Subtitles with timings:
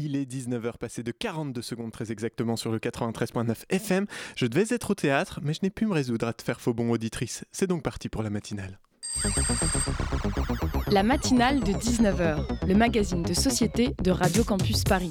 [0.00, 4.06] Il est 19h passé de 42 secondes très exactement sur le 93.9 FM.
[4.36, 6.72] Je devais être au théâtre, mais je n'ai pu me résoudre à te faire faux
[6.72, 7.44] bon auditrice.
[7.50, 8.78] C'est donc parti pour la matinale.
[10.92, 15.10] La matinale de 19h, le magazine de société de Radio Campus Paris.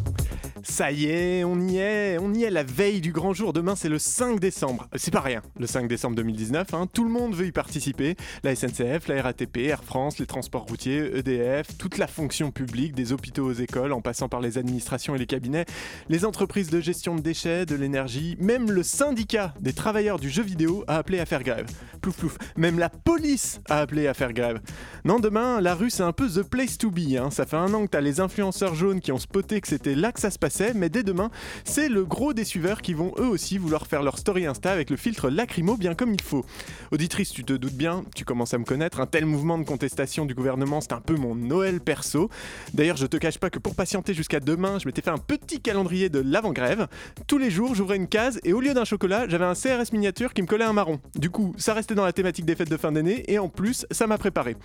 [0.63, 3.51] Ça y est, on y est, on y est la veille du grand jour.
[3.53, 4.87] Demain, c'est le 5 décembre.
[4.93, 6.73] Euh, C'est pas rien, le 5 décembre 2019.
[6.73, 6.87] hein.
[6.91, 8.15] Tout le monde veut y participer.
[8.43, 13.11] La SNCF, la RATP, Air France, les transports routiers, EDF, toute la fonction publique, des
[13.11, 15.65] hôpitaux aux écoles, en passant par les administrations et les cabinets,
[16.09, 20.43] les entreprises de gestion de déchets, de l'énergie, même le syndicat des travailleurs du jeu
[20.43, 21.65] vidéo a appelé à faire grève.
[22.01, 22.37] Plouf plouf.
[22.57, 24.59] Même la police a appelé à faire grève.
[25.05, 27.15] Non, demain, la rue, c'est un peu the place to be.
[27.17, 27.31] hein.
[27.31, 30.11] Ça fait un an que t'as les influenceurs jaunes qui ont spoté que c'était là
[30.11, 31.31] que ça se passait, mais dès demain,
[31.63, 34.89] c'est le gros des suiveurs qui vont eux aussi vouloir faire leur story Insta avec
[34.89, 36.45] le filtre lacrymo bien comme il faut.
[36.91, 40.25] Auditrice, tu te doutes bien, tu commences à me connaître, un tel mouvement de contestation
[40.25, 42.29] du gouvernement, c'est un peu mon Noël perso.
[42.73, 45.61] D'ailleurs, je te cache pas que pour patienter jusqu'à demain, je m'étais fait un petit
[45.61, 46.87] calendrier de l'avant-grève.
[47.27, 50.33] Tous les jours, j'ouvrais une case et au lieu d'un chocolat, j'avais un CRS miniature
[50.33, 50.99] qui me collait un marron.
[51.15, 53.85] Du coup, ça restait dans la thématique des fêtes de fin d'année et en plus,
[53.91, 54.55] ça m'a préparé.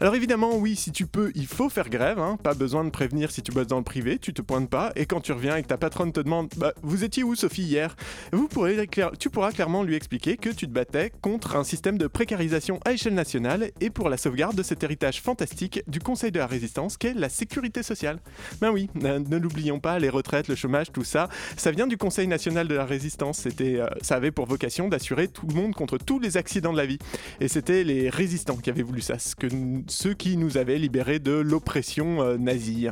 [0.00, 2.38] Alors évidemment, oui, si tu peux, il faut faire grève, hein.
[2.42, 5.06] pas besoin de prévenir si tu bosses dans le privé, tu te pointes pas, et
[5.06, 7.96] quand tu reviens et que ta patronne te demande bah, Vous étiez où Sophie hier?
[8.30, 8.88] Vous pourrez,
[9.18, 12.92] Tu pourras clairement lui expliquer que tu te battais contre un système de précarisation à
[12.92, 16.96] échelle nationale et pour la sauvegarde de cet héritage fantastique du Conseil de la Résistance
[16.96, 18.20] qu'est la sécurité sociale.
[18.60, 21.96] Ben oui, euh, ne l'oublions pas, les retraites, le chômage, tout ça, ça vient du
[21.96, 23.38] Conseil national de la Résistance.
[23.38, 26.78] C'était, euh, ça avait pour vocation d'assurer tout le monde contre tous les accidents de
[26.78, 26.98] la vie.
[27.40, 29.48] Et c'était les résistants qui avaient voulu ça, ce que
[29.88, 32.90] ceux qui nous avaient libérés de l'oppression euh, nazie.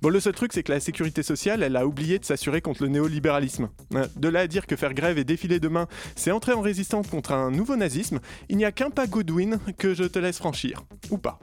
[0.00, 0.02] Hein.
[0.02, 2.82] Bon, le seul truc, c'est que la sécurité sociale, elle a oublié de s'assurer contre
[2.82, 3.68] le néolibéralisme.
[3.94, 7.08] Euh, De là à dire que faire grève et défiler demain, c'est entrer en résistance
[7.08, 10.84] contre un nouveau nazisme, il n'y a qu'un pas Goodwin que je te laisse franchir.
[11.10, 11.38] Ou pas.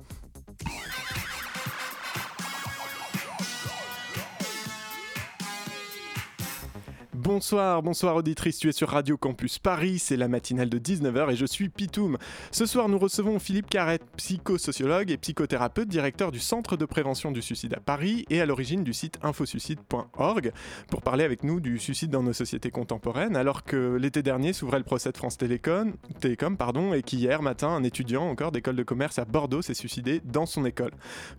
[7.28, 11.36] Bonsoir, bonsoir auditrice, tu es sur Radio Campus Paris, c'est la matinale de 19h et
[11.36, 12.18] je suis Pitoum.
[12.52, 17.42] Ce soir nous recevons Philippe Carrette, psychosociologue et psychothérapeute, directeur du Centre de prévention du
[17.42, 20.54] suicide à Paris et à l'origine du site infosuicide.org,
[20.90, 24.78] pour parler avec nous du suicide dans nos sociétés contemporaines, alors que l'été dernier s'ouvrait
[24.78, 28.84] le procès de France Télécom, Télécom pardon, et qu'hier matin un étudiant encore d'école de
[28.84, 30.92] commerce à Bordeaux s'est suicidé dans son école.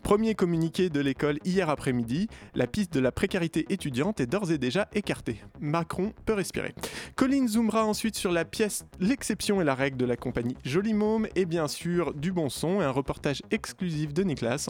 [0.03, 4.59] Premier communiqué de l'école hier après-midi, la piste de la précarité étudiante est d'ores et
[4.59, 5.41] déjà écartée.
[5.79, 6.75] Macron peut respirer.
[7.15, 11.29] Colline zoomera ensuite sur la pièce L'exception et la règle de la compagnie Joli Môme
[11.37, 14.67] et bien sûr du bon son et un reportage exclusif de Nicolas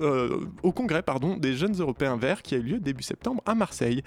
[0.00, 1.02] euh, au congrès
[1.38, 4.02] des jeunes européens verts qui a eu lieu début septembre à Marseille.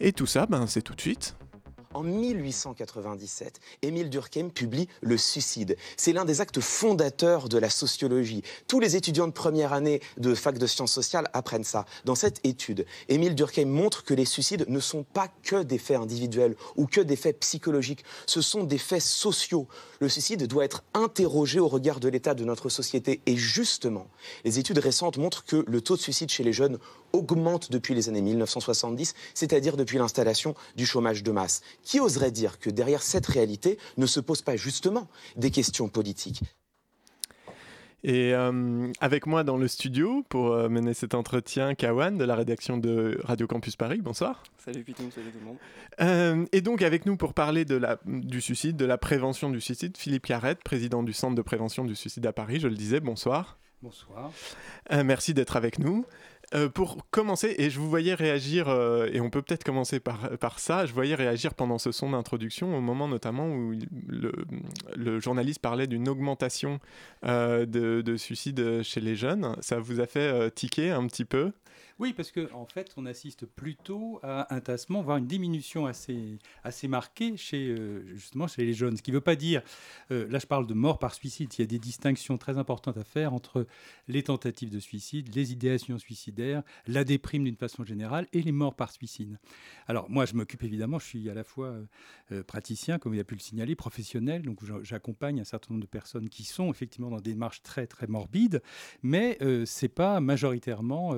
[0.00, 1.36] Et tout ça, ben, c'est tout de suite.
[1.94, 5.76] En 1897, Émile Durkheim publie Le suicide.
[5.96, 8.42] C'est l'un des actes fondateurs de la sociologie.
[8.66, 11.86] Tous les étudiants de première année de fac de sciences sociales apprennent ça.
[12.04, 15.98] Dans cette étude, Émile Durkheim montre que les suicides ne sont pas que des faits
[15.98, 18.04] individuels ou que des faits psychologiques.
[18.26, 19.68] Ce sont des faits sociaux.
[20.00, 23.20] Le suicide doit être interrogé au regard de l'état de notre société.
[23.26, 24.08] Et justement,
[24.44, 26.78] les études récentes montrent que le taux de suicide chez les jeunes
[27.12, 31.62] augmente depuis les années 1970, c'est-à-dire depuis l'installation du chômage de masse.
[31.86, 36.42] Qui oserait dire que derrière cette réalité ne se posent pas justement des questions politiques?
[38.02, 42.34] Et euh, avec moi dans le studio pour euh, mener cet entretien, Kawan de la
[42.34, 44.00] rédaction de Radio Campus Paris.
[44.02, 44.42] Bonsoir.
[44.58, 45.58] Salut Pitoum, salut tout le monde.
[46.00, 49.60] Euh, et donc avec nous pour parler de la, du suicide, de la prévention du
[49.60, 52.58] suicide, Philippe Carrette, président du Centre de prévention du suicide à Paris.
[52.58, 53.58] Je le disais, bonsoir.
[53.82, 54.32] Bonsoir.
[54.90, 56.04] Euh, merci d'être avec nous.
[56.54, 60.58] Euh, pour commencer, et je vous voyais réagir, euh, et on peut peut-être commencer par,
[60.58, 63.74] ça, je voyais réagir pendant ce son d'introduction, au moment notamment où
[64.06, 66.78] le, journaliste parlait d'une augmentation
[67.24, 69.56] euh, de, de suicides chez les jeunes.
[69.60, 71.52] Ça vous a fait tiquer un petit peu?
[71.98, 76.38] Oui, parce qu'en en fait, on assiste plutôt à un tassement, voire une diminution assez,
[76.62, 78.98] assez marquée chez, euh, justement chez les jeunes.
[78.98, 79.62] Ce qui ne veut pas dire,
[80.10, 82.98] euh, là je parle de mort par suicide, il y a des distinctions très importantes
[82.98, 83.66] à faire entre
[84.08, 88.76] les tentatives de suicide, les idéations suicidaires, la déprime d'une façon générale et les morts
[88.76, 89.38] par suicide.
[89.86, 91.76] Alors moi, je m'occupe évidemment, je suis à la fois
[92.30, 95.84] euh, praticien, comme il a pu le signaler, professionnel, donc j'a- j'accompagne un certain nombre
[95.84, 98.60] de personnes qui sont effectivement dans des démarches très très morbides,
[99.02, 101.14] mais c'est pas majoritairement.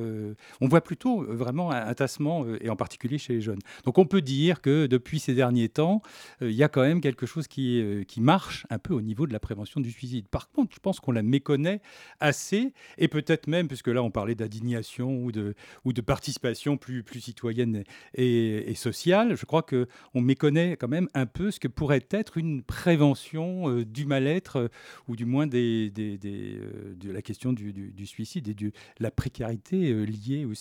[0.69, 3.61] On voit plutôt vraiment un, tassement, et en particulier chez les jeunes.
[3.85, 6.03] Donc on peut dire que depuis ces derniers temps,
[6.43, 9.33] il y a quand même quelque chose qui, qui marche un peu au niveau de
[9.33, 10.29] la prévention du suicide.
[10.29, 11.81] Par contre, je pense qu'on la méconnaît
[12.21, 15.55] assez, et peut-être même, puisque là on parlait d'indignation ou de,
[15.85, 21.27] ou de participation plus, plus citoyenne et, sociale, je crois qu'on méconnaît quand même un
[21.27, 24.69] peu ce que pourrait être une prévention euh, du mal-être, euh,
[25.09, 30.45] ou du moins euh, de la question du, du, suicide et de la précarité liée
[30.45, 30.58] aussi,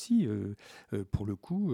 [1.11, 1.73] pour le coup,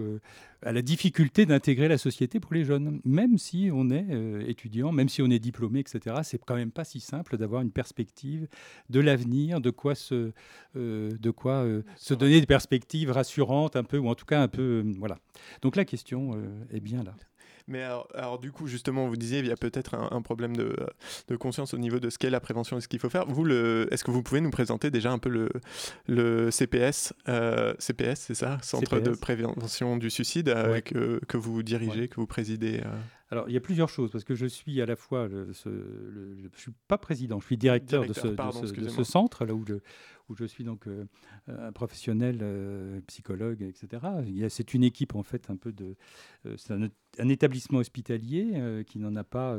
[0.62, 3.00] à la difficulté d'intégrer la société pour les jeunes.
[3.04, 4.06] Même si on est
[4.48, 7.70] étudiant, même si on est diplômé, etc., c'est quand même pas si simple d'avoir une
[7.70, 8.48] perspective
[8.90, 10.32] de l'avenir, de quoi se,
[10.74, 11.66] de quoi
[11.96, 15.18] se donner des perspectives rassurantes, un peu, ou en tout cas un peu, voilà.
[15.62, 16.32] Donc la question
[16.70, 17.14] est bien là.
[17.66, 20.76] Mais alors, du coup, justement, vous disiez, il y a peut-être un, problème de,
[21.28, 23.26] de, conscience au niveau de ce qu'est la prévention et ce qu'il faut faire.
[23.26, 25.48] Vous, est-ce que vous pouvez nous présenter déjà un peu le,
[26.06, 28.58] le CPS euh, CPS, c'est ça?
[28.62, 32.90] Centre de prévention du suicide euh, que, vous dirigez, que vous présidez euh
[33.30, 35.68] alors, il y a plusieurs choses, parce que je suis à la fois, le, je
[35.68, 39.74] ne suis pas président, je suis directeur, de, ce, de, ce, centre, là où je,
[40.28, 41.04] où je suis donc euh,
[41.48, 44.02] un professionnel euh, psychologue, etc.
[44.48, 45.96] C'est une équipe en fait un peu de,
[46.46, 49.56] euh, c'est un, établissement hospitalier qui n'en a pas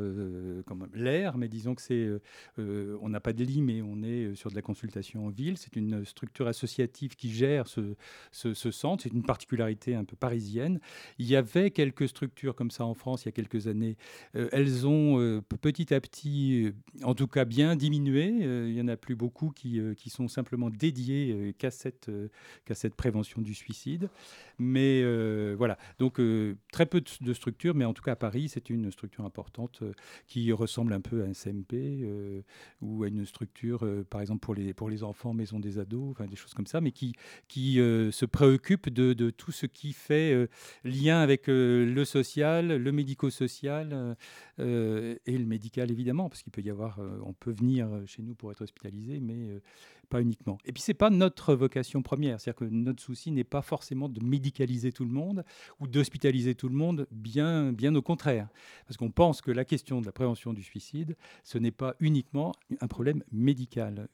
[0.66, 2.10] comme l'air, mais disons que c'est,
[2.58, 5.58] on n'a pas de lit, mais on est sur de la consultation en ville.
[5.58, 7.96] C'est une structure associative qui gère ce,
[8.34, 9.04] ce, ce centre.
[9.04, 10.82] C'est une particularité un peu parisienne.
[11.18, 13.98] Il y avait quelques structures comme ça en France il y a quelques années.
[14.34, 16.72] elles ont petit à petit,
[17.04, 18.28] en tout cas bien diminué.
[18.68, 22.30] il y en a plus beaucoup qui, qui sont simplement dédié euh, qu'à cette, euh,
[22.66, 24.10] qu'à cette prévention du suicide.
[24.58, 26.20] Mais euh, voilà, donc
[26.72, 29.84] très peu de, structures, mais en tout cas à Paris, c'est une structure importante
[30.28, 32.06] qui ressemble un peu à un CMP
[32.82, 36.26] ou à une structure, par exemple pour les, pour les enfants, maison des ados, enfin
[36.26, 37.14] des choses comme ça, mais qui,
[37.50, 40.48] qui se préoccupe de, de, tout ce qui fait
[40.86, 47.00] lien avec le social, le médico-social et le médical évidemment, parce qu'il peut y avoir,
[47.26, 49.62] on peut venir chez nous pour être hospitalisé, mais
[50.06, 50.58] pas uniquement.
[50.66, 54.24] Et puis c'est pas notre vocation première, c'est-à-dire que notre souci n'est pas forcément de
[54.24, 55.44] médicaliser tout le monde
[55.80, 58.48] ou d'hospitaliser tout le monde, bien, bien au contraire,
[58.88, 62.54] parce qu'on pense que la question de la prévention du suicide, ce n'est pas uniquement
[62.80, 64.08] un problème médical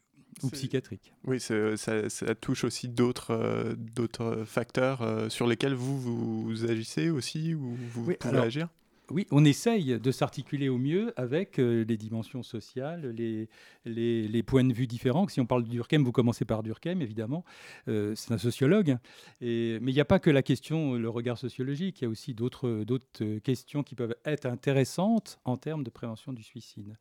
[0.43, 1.13] ou psychiatrique.
[1.25, 7.09] Oui, ça, ça, touche aussi d'autres euh, d'autres facteurs euh, sur lesquels vous, vous agissez
[7.09, 8.69] aussi ou vous pouvez agir?
[9.11, 14.73] Oui, on essaye de s'articuler au mieux avec euh, les dimensions sociales, les, points de
[14.73, 15.27] vue différents.
[15.27, 17.43] Si on parle de Durkheim, vous commencez par Durkheim, évidemment.
[17.87, 18.97] Euh, c'est un sociologue.
[19.41, 22.01] Mais il n'y a pas que la question, le regard sociologique.
[22.01, 26.43] Il y a aussi d'autres questions qui peuvent être intéressantes en termes de prévention du
[26.43, 26.95] suicide.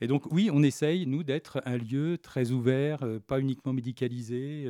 [0.00, 4.66] Et donc, oui, on essaye, nous, d'être un lieu très ouvert, euh, pas uniquement médicalisé,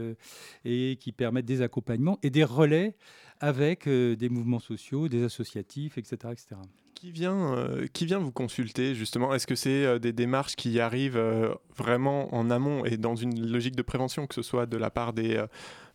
[0.64, 2.96] et qui permette des accompagnements et des relais
[3.40, 6.32] avec des mouvements sociaux, des associatifs, etc.
[6.32, 6.56] etc.
[6.96, 9.34] Qui vient, euh, qui vient vous consulter justement?
[9.34, 13.46] Est-ce que c'est euh, des démarches qui arrivent euh, vraiment en amont et dans une
[13.50, 15.44] logique de prévention, que ce soit de la part des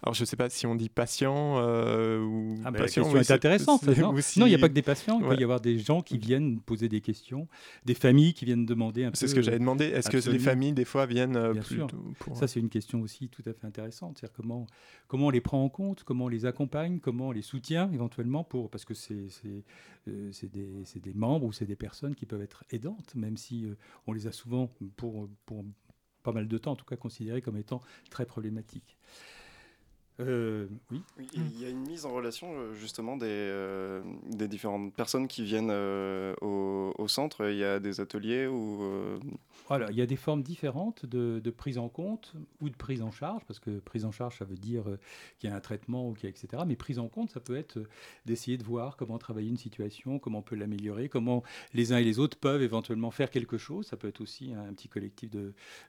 [0.04, 3.04] alors, je ne sais pas si on dit patient euh, ou ah, patient.
[3.04, 3.84] La question est intéressante.
[4.38, 5.20] Non, il n'y a pas que des patients.
[5.22, 7.48] Il peut y avoir des gens qui viennent poser des questions,
[7.86, 9.16] des familles qui viennent demander un peu.
[9.16, 9.86] C'est ce que j'avais demandé.
[9.86, 11.88] Est-ce que les familles, des fois, viennent Bien sûr.
[12.20, 12.36] Pour...
[12.36, 14.18] Ça, c'est une question aussi tout à fait intéressante.
[14.18, 14.66] C'est-à-dire comment,
[15.08, 18.44] comment on les prend en compte, comment on les accompagne, comment on les soutient éventuellement,
[18.44, 19.28] pour, parce que c'est
[20.08, 20.32] euh,
[20.94, 23.76] des, des, membres ou c'est des personnes qui peuvent être aidantes, même si euh,
[24.08, 25.30] on les a souvent, pour
[26.24, 28.98] pas mal de temps en tout cas, considérées comme étant très problématiques.
[30.22, 31.02] Euh, oui.
[31.34, 35.44] Il y a une mise en relation euh, justement des, euh, des différentes personnes qui
[35.44, 37.50] viennent au, au, centre.
[37.50, 38.82] Il y a des ateliers ou
[39.68, 43.02] voilà, il y a des formes différentes de, de, prise en compte ou de prise
[43.02, 44.84] en charge, parce que prise en charge, ça veut dire
[45.40, 46.64] qu'il y a un traitement, ou qu'il etc.
[46.68, 47.80] Mais prise en compte, ça peut être
[48.26, 52.04] d'essayer de voir comment travailler une situation, comment on peut l'améliorer, comment les uns et
[52.04, 53.88] les autres peuvent éventuellement faire quelque chose.
[53.88, 55.30] Ça peut être aussi un petit collectif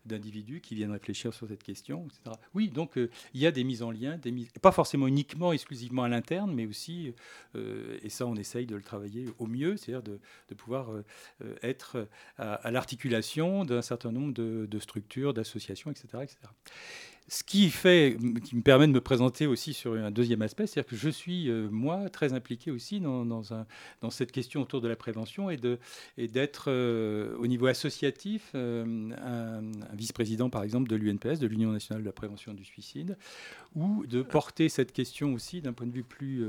[0.06, 2.36] d'individus qui viennent réfléchir sur cette question, etc.
[2.54, 4.16] Oui, donc il y a des mises en lien
[4.60, 7.14] pas forcément uniquement, exclusivement à l'interne, mais aussi,
[7.54, 11.02] euh, et ça on essaye de le travailler au mieux, c'est-à-dire de, pouvoir euh,
[11.62, 16.38] être à, l'articulation d'un certain nombre de, de structures, d'associations, etc., etc.
[17.28, 20.90] Ce qui fait, qui me permet de me présenter aussi sur un deuxième aspect, c'est-à-dire
[20.90, 23.66] que je suis, euh, moi, très impliqué aussi dans, un,
[24.10, 29.62] cette question autour de la prévention et d'être euh, au niveau associatif euh, un,
[29.96, 33.16] vice-président, par exemple, de l'UNPS, de l'Union nationale de la prévention du suicide,
[33.74, 36.44] ou de porter cette question aussi d'un point de vue plus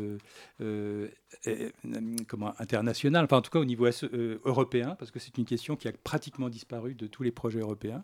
[2.27, 3.87] comment, international, enfin en tout cas au niveau
[4.45, 8.03] européen, parce que c'est une question qui a pratiquement disparu de tous les projets européens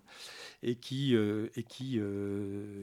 [0.64, 2.00] et qui, et qui,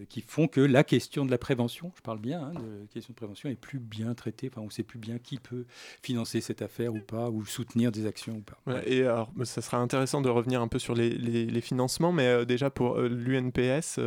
[0.09, 3.13] qui font que la question de la prévention, je parle bien, hein, de la question
[3.13, 4.49] de prévention, est plus bien traitée.
[4.51, 5.67] Enfin, on ne sait plus bien qui peut
[6.03, 8.83] financer cette affaire ou pas, ou soutenir des actions ou pas.
[8.87, 12.71] et alors, ça sera intéressant de revenir un peu sur les, les, financements, mais déjà
[12.71, 13.99] pour l'UNPS,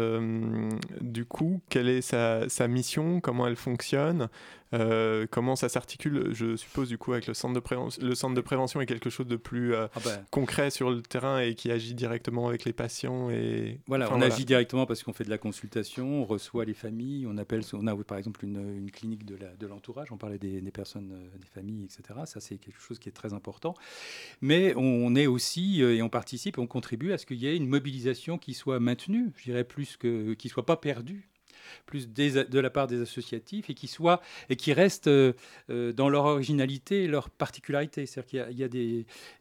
[1.01, 4.29] du coup, quelle est sa, sa mission, comment elle fonctionne
[4.73, 8.35] euh, comment ça s'articule, je suppose, du coup, avec le centre de prévention Le centre
[8.35, 10.25] de prévention est quelque chose de plus euh, ah ben.
[10.31, 13.29] concret sur le terrain et qui agit directement avec les patients.
[13.29, 13.79] Et...
[13.87, 17.37] Voilà, on agit directement parce qu'on fait de la consultation, on reçoit les familles, on
[17.37, 21.47] appelle, on a par exemple une, clinique de l'entourage, on parlait des, personnes, euh, des
[21.47, 22.19] familles, etc.
[22.25, 23.73] Ça, c'est quelque chose qui est très important.
[24.41, 27.67] Mais on est aussi, et on participe, on contribue à ce qu'il y ait une
[27.67, 31.29] mobilisation qui soit maintenue, je dirais plus que, qui ne soit pas perdue
[31.85, 35.33] plus de la part des associatifs et qui soient et qui restent euh,
[35.69, 38.05] euh, dans leur originalité leur particularité.
[38.05, 38.57] C'est-à-dire qu'il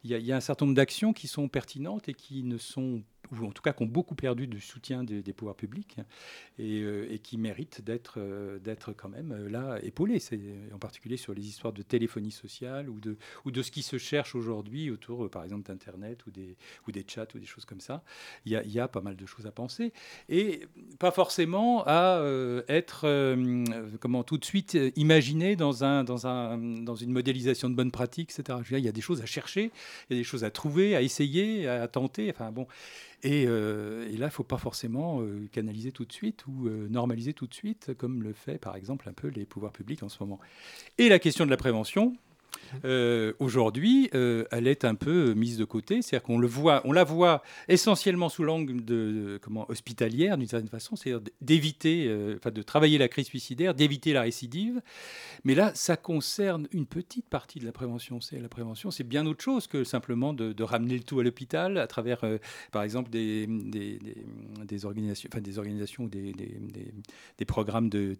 [0.03, 3.01] y, a, y a un certain nombre d'actions qui sont pertinentes et qui ne sont
[3.31, 5.97] ou en tout cas qui ont beaucoup perdu du soutien des, pouvoirs publics
[6.59, 10.19] euh, et, qui méritent d'être euh, d'être quand même euh, là épaulés,
[10.73, 13.97] en particulier sur les histoires de téléphonie sociale ou de, ou de ce qui se
[13.97, 16.57] cherche aujourd'hui autour, par exemple, d'Internet ou des,
[16.87, 18.03] ou des chats ou des choses comme ça.
[18.45, 19.93] Il y, a, pas mal de choses à penser
[20.29, 20.61] et
[20.97, 22.23] pas forcément à
[22.67, 23.35] être
[23.99, 28.31] comment, tout de suite imaginé dans, un, dans, un, dans une modélisation de bonnes pratiques,
[28.37, 28.59] etc.
[28.71, 29.71] il y a des choses à chercher,
[30.09, 32.31] il y a des choses à trouver, à essayer, à tenter.
[32.31, 32.67] Enfin bon.
[33.25, 36.87] Euh, et, là, il ne faut pas forcément euh, canaliser tout de suite ou euh,
[36.89, 40.09] normaliser tout de suite, comme le fait par exemple un peu les pouvoirs publics en
[40.09, 40.39] ce moment.
[40.97, 42.15] Et la question de la prévention,
[42.85, 46.01] euh, aujourd'hui, euh, elle est un peu mise de côté.
[46.01, 50.69] C'est-à-dire qu'on le voit, on la voit essentiellement sous l'angle de, comment hospitalière d'une certaine
[50.69, 54.81] façon, c'est-à-dire d'éviter, euh, de travailler la crise suicidaire, d'éviter la récidive.
[55.43, 58.21] Mais là, ça concerne une petite partie de la prévention.
[58.21, 61.77] C'est la prévention, c'est bien autre chose que simplement de, ramener le tout à l'hôpital
[61.77, 62.23] à travers,
[62.71, 63.47] par exemple, des,
[64.83, 68.15] organisations, enfin des organisations ou des, programmes de,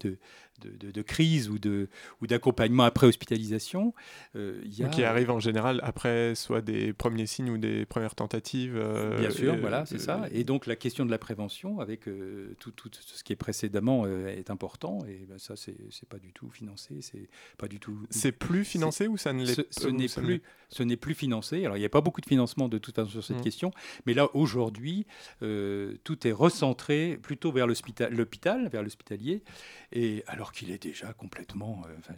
[1.02, 3.94] crise ou d'accompagnement après hospitalisation.
[4.36, 8.76] Euh, qui arrive en général après soit des premiers signes ou des premières tentatives.
[8.76, 10.28] Euh, Bien sûr, voilà, c'est ça.
[10.30, 14.06] Et donc la question de la prévention avec euh, tout, tout, ce qui est précédemment
[14.06, 15.00] est important.
[15.08, 15.74] Et ben, ça, c'est
[16.08, 16.98] pas du tout financé.
[17.00, 18.06] C'est pas du tout.
[18.10, 20.42] C'est plus financé ou ça ne l'est Ce, ce n'est plus.
[20.68, 21.64] Ce n'est plus financé.
[21.64, 23.42] Alors il n'y a pas beaucoup de financement de toute façon sur cette mmh.
[23.42, 23.72] question,
[24.06, 25.06] mais là aujourd'hui,
[25.40, 29.42] tout est recentré plutôt vers l'hôpital, vers l'hospitalier,
[29.90, 31.82] et alors qu'il est déjà complètement.
[31.98, 32.14] Enfin,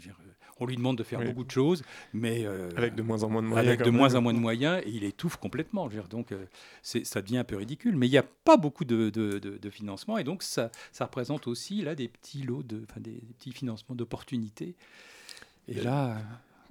[0.63, 1.83] on lui demande de faire beaucoup de choses,
[2.13, 3.69] mais euh, avec de moins en moins de moyens.
[3.69, 5.89] Avec de moins en moins de moyens, et il étouffe complètement.
[6.11, 6.45] donc, euh,
[6.83, 7.97] ça devient un peu ridicule.
[7.97, 11.83] Mais il n'y a pas beaucoup de, de, financement, et donc ça, ça, représente aussi
[11.83, 14.75] là des petits lots de, des, des petits financements d'opportunités.
[15.69, 16.19] Et là,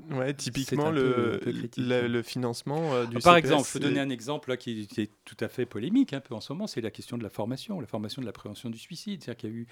[0.10, 1.39] Ouais, typiquement le,
[1.77, 5.38] le, financement euh, du Par exemple, je peux donner un exemple là, qui, est tout
[5.39, 7.88] à fait polémique un peu en ce moment, c'est la question de la formation, la
[7.88, 9.24] formation de la prévention du suicide.
[9.24, 9.67] C'est-à-dire qu'il y a eu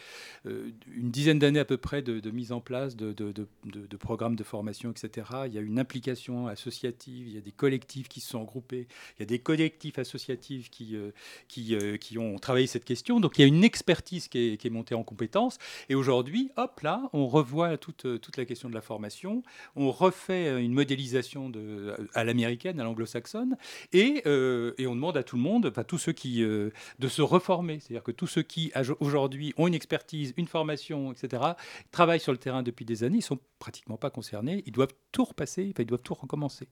[0.46, 4.44] euh, une dizaine d'années à peu près de, mise en place de, de, programmes de
[4.44, 5.28] formation, etc.
[5.48, 8.88] Il y a une implication associative, il y a des collectifs qui se sont regroupés,
[9.18, 11.12] il y a des collectifs associatifs qui, euh,
[11.48, 13.20] qui, qui, ont travaillé cette question.
[13.20, 15.58] Donc il y a une expertise qui est, qui est montée en compétence.
[15.90, 19.44] Et aujourd'hui, hop là, on revoit toute, toute la question de la formation,
[19.76, 23.58] on refait fait euh, une modélisation de, à l'américaine, à l'anglo-saxonne,
[23.94, 27.08] et, euh, et, on demande à tout le monde, enfin tous ceux qui, euh, de
[27.08, 27.80] se reformer.
[27.80, 31.44] C'est-à-dire que tous ceux qui aujourd'hui ont une expertise, une formation, etc.,
[31.92, 35.26] travaillent sur le terrain depuis des années, ils sont pratiquement pas concernés, ils doivent tout
[35.26, 36.68] repasser, ils doivent tout recommencer.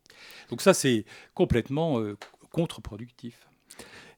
[0.50, 2.02] Donc ça, c'est complètement
[2.52, 3.48] contre-productif.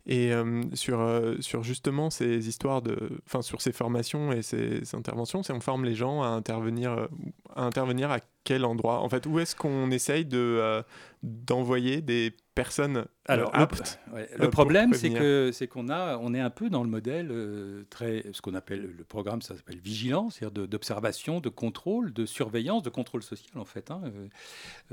[0.05, 0.31] Et
[0.73, 1.05] sur,
[1.39, 3.21] sur justement ces histoires de.
[3.25, 7.07] Enfin, sur ces formations et ces, interventions, si on forme les gens à intervenir,
[7.55, 10.83] à intervenir à quel endroit En fait, où est-ce qu'on essaye de,
[11.23, 13.99] d'envoyer des personnes alors, aptes.
[14.13, 17.29] Le, le problème, c'est que c'est qu'on a, on est un peu dans le modèle
[17.31, 22.25] euh, très, ce qu'on appelle le programme, ça s'appelle vigilance, c'est-à-dire d'observation, de, contrôle, de
[22.25, 24.27] surveillance, de contrôle social en fait, hein, euh,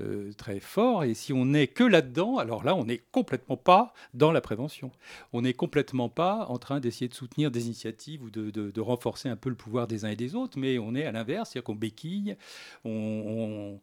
[0.01, 1.05] euh, très fort.
[1.05, 4.93] Et si on n'est que là-dedans, alors là, on n'est complètement pas dans la prévention.
[5.33, 9.29] On n'est complètement pas en train d'essayer de soutenir des initiatives ou de, de, renforcer
[9.29, 11.65] un peu le pouvoir des uns et des autres, mais on est à l'inverse, c'est-à-dire
[11.65, 12.37] qu'on béquille,
[12.85, 13.81] on, on, um,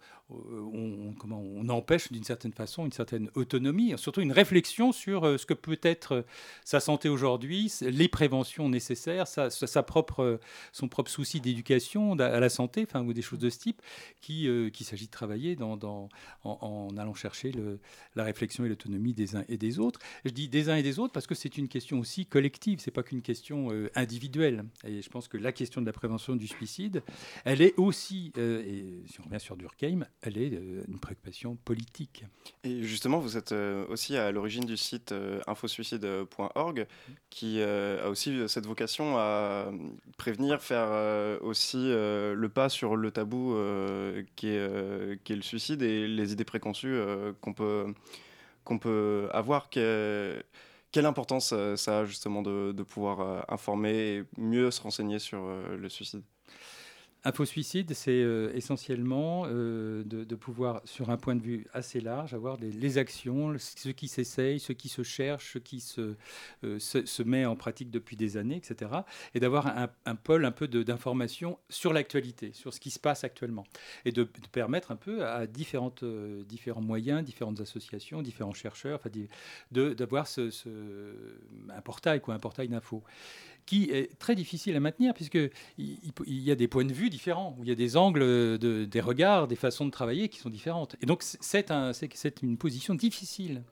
[1.19, 5.45] comment, on empêche d'une certaine façon une certaine autonomie, surtout une réflexion sur euh, ce
[5.45, 6.21] que peut être euh,
[6.63, 10.39] sa santé aujourd'hui, les préventions nécessaires, sa, propre, euh,
[10.71, 13.81] son propre souci d'éducation à la santé, enfin, ou des choses de ce type,
[14.21, 17.51] qui, qu'il s'agit de travailler en, allant chercher
[18.15, 19.99] la réflexion et l'autonomie des uns et des autres.
[20.25, 22.91] Je dis des uns et des autres parce que c'est une question aussi collective, c'est
[22.91, 24.63] pas qu'une question individuelle.
[24.85, 27.03] Et je pense que la question de la prévention du suicide,
[27.43, 30.47] elle est aussi, et si on revient sur Durkheim, elle est
[30.87, 32.25] une préoccupation politique.
[32.63, 35.13] Et justement, vous êtes aussi à l'origine du site
[35.47, 36.87] infosuicide.org,
[37.29, 39.71] qui a aussi cette vocation à
[40.17, 43.55] prévenir, faire aussi le pas sur le tabou
[44.35, 46.99] qui est, qui, est, le suicide et les idées préconçues
[47.41, 47.93] qu'on peut,
[48.63, 49.69] qu'on peut avoir.
[50.93, 55.39] Quelle importance euh, ça a justement de, pouvoir euh, informer et mieux se renseigner sur
[55.43, 56.21] euh, le suicide?
[57.25, 63.55] Info-suicide, c'est essentiellement de, pouvoir, sur un point de vue assez large, avoir les actions,
[63.57, 66.15] ce qui s'essaye, ce qui se cherche, ce qui se,
[66.79, 68.91] se, met en pratique depuis des années, etc.
[69.33, 69.67] Et d'avoir
[70.05, 73.65] un, pôle un peu d'information sur l'actualité, sur ce qui se passe actuellement.
[74.05, 75.93] Et de, permettre un peu à différents
[76.81, 78.99] moyens, différentes associations, différents chercheurs,
[79.71, 80.49] d'avoir ce,
[81.69, 83.03] un portail, quoi, un portail d'info
[83.65, 87.55] qui est très difficile à maintenir, puisqu'il il, y a des points de vue différents,
[87.57, 90.95] où il y a des angles, des regards, des façons de travailler qui sont différentes.
[91.01, 91.91] Et donc c'est un,
[92.41, 93.63] une position difficile,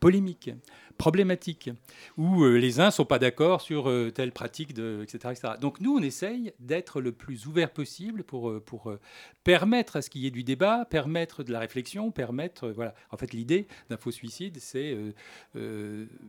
[0.00, 0.50] polémique,
[0.98, 1.70] problématique,
[2.16, 5.96] où euh, les uns ne sont pas d'accord sur euh, telle pratique, etc., Donc nous,
[5.96, 9.00] on essaye d'être le plus ouvert possible pour, euh,
[9.44, 12.68] permettre à ce qu'il y ait du débat, permettre de la réflexion, permettre...
[12.68, 12.94] voilà.
[13.10, 14.96] En fait, l'idée d'un faux suicide, c'est...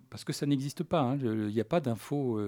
[0.10, 2.40] parce que ça n'existe pas, hein, il n'y a pas d'info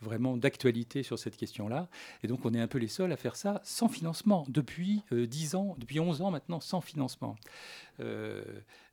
[0.00, 1.88] vraiment d'actualité sur cette question-là.
[2.22, 5.54] Et donc, on est un peu les seuls à faire ça sans financement, depuis 10
[5.54, 7.36] euh, ans, depuis 11 ans maintenant, sans financement.
[8.00, 8.42] Euh,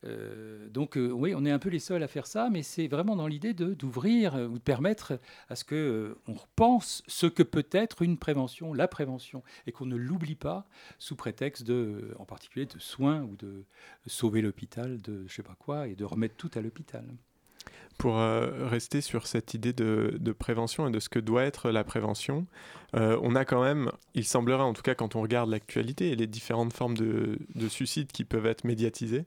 [0.06, 3.16] euh, donc oui, on est un peu les seuls à faire ça, mais c'est vraiment
[3.16, 8.02] dans l'idée d'ouvrir ou de permettre à ce que on repense ce que peut être
[8.02, 10.68] une prévention, la prévention, et qu'on ne l'oublie pas
[11.00, 13.66] sous prétexte de, en particulier, de soins ou de
[14.06, 17.06] sauver l'hôpital de je sais pas quoi et de remettre tout à l'hôpital.
[17.98, 21.84] Pour euh, rester sur cette idée de, prévention et de ce que doit être la
[21.84, 22.46] prévention,
[22.96, 26.16] euh, on a quand même, il semblerait en tout cas quand on regarde l'actualité et
[26.16, 29.26] les différentes formes de, suicides qui peuvent être médiatisées,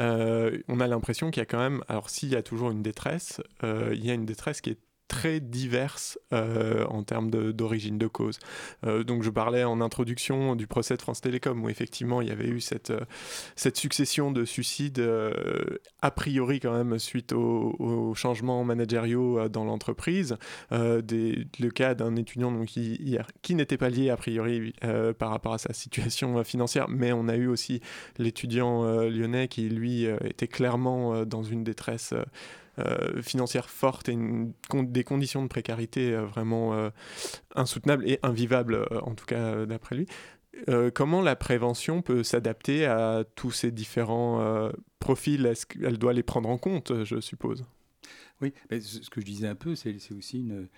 [0.00, 2.82] euh, on a l'impression qu'il y a quand même, alors s'il y a toujours une
[2.82, 4.78] détresse, il y a une détresse qui est
[5.08, 8.38] très diverses euh, en termes d'origine de, cause.
[8.84, 12.30] Euh, donc je parlais en introduction du procès de France Télécom où effectivement il y
[12.30, 15.04] avait eu cette, euh, succession de suicides
[16.00, 20.36] a priori quand même suite aux, changements managériaux dans l'entreprise.
[20.70, 24.74] le cas d'un étudiant donc, qui n'était pas lié a priori
[25.18, 27.80] par rapport à sa situation financière, mais on a eu aussi
[28.18, 32.14] l'étudiant lyonnais qui lui était clairement dans une détresse
[32.78, 34.18] euh, financière forte et
[34.70, 36.90] des conditions de précarité euh, vraiment euh,
[37.54, 40.06] insoutenables et invivables, en tout cas d'après lui.
[40.94, 45.44] comment la prévention peut s'adapter à tous ces différents profils?
[45.46, 47.64] Est-ce qu'elle doit les prendre en compte, je suppose?
[48.42, 50.68] Oui, mais ce que je disais un peu, c'est aussi une,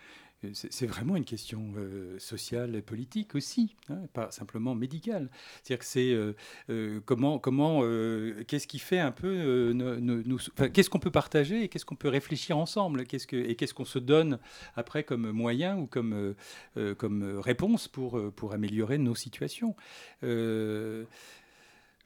[0.53, 5.31] c'est vraiment une question euh, sociale et politique aussi, hein, pas simplement médicale.
[5.63, 6.35] C'est-à-dire que c'est euh,
[6.71, 7.81] euh, comment, comment
[8.47, 9.75] qu'est-ce qui fait un peu,
[10.73, 13.07] qu'est-ce qu'on peut partager et qu'est-ce qu'on peut réfléchir ensemble, et
[13.57, 14.39] qu'est-ce qu'on se donne
[14.77, 16.35] après comme moyen ou comme,
[16.97, 19.75] comme réponse pour, pour améliorer nos situations?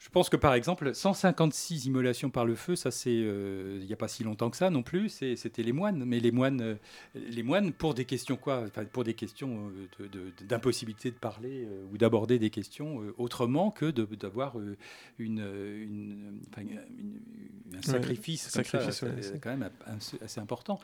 [0.03, 3.93] Je pense que par exemple, 156 immolations par le feu, ça c'est euh, il n'y
[3.93, 6.03] a pas si longtemps que ça non plus, c'était les moines.
[6.03, 6.75] Mais les moines, euh,
[7.15, 10.09] les moines pour des questions quoi Pour des questions euh,
[10.41, 14.57] d'impossibilité de, parler ou d'aborder des questions autrement que d'avoir
[15.19, 15.39] une,
[17.73, 18.49] un sacrifice.
[18.49, 19.69] sacrifice c'est quand même
[20.21, 20.81] assez important.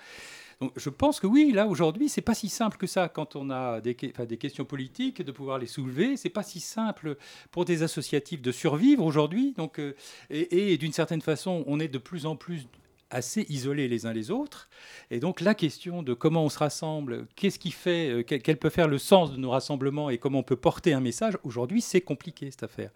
[0.61, 3.49] Donc je pense que oui, là aujourd'hui, c'est pas si simple que ça quand on
[3.49, 6.17] a des, questions politiques de pouvoir les soulever.
[6.17, 7.15] C'est pas si simple
[7.51, 9.53] pour des associatifs de survivre aujourd'hui.
[9.55, 9.95] Donc euh,
[10.29, 12.67] et, d'une certaine façon, on est de plus en plus
[13.09, 14.69] assez isolés les uns les autres.
[15.11, 18.69] Et donc la question de comment on se rassemble, qu'est-ce qui fait, euh, quel, peut
[18.69, 22.01] faire le sens de nos rassemblements et comment on peut porter un message, aujourd'hui c'est
[22.01, 22.91] compliqué cette affaire.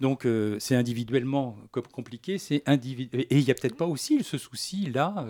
[0.00, 1.58] Donc euh, c'est individuellement
[1.92, 2.62] compliqué, et
[3.30, 5.26] il n'y a peut-être pas aussi ce souci là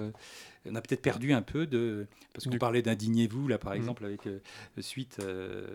[0.70, 2.06] on a peut-être perdu un peu de.
[2.32, 3.76] Parce qu'on parlait d'indignez-vous, là, par mm.
[3.76, 4.38] exemple, avec euh,
[4.78, 5.66] suite, euh,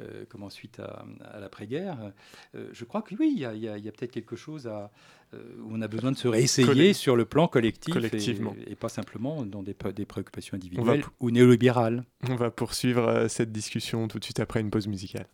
[0.00, 2.12] euh, comment, suite à, l'après-guerre.
[2.54, 4.90] je crois que oui, il y a, peut-être quelque chose à,
[5.32, 7.96] où on a besoin de se réessayer sur le plan collectif
[8.66, 12.04] Et, pas simplement dans des, des préoccupations individuelles ou néolibérales.
[12.28, 15.26] On va poursuivre cette discussion tout de suite après une pause musicale.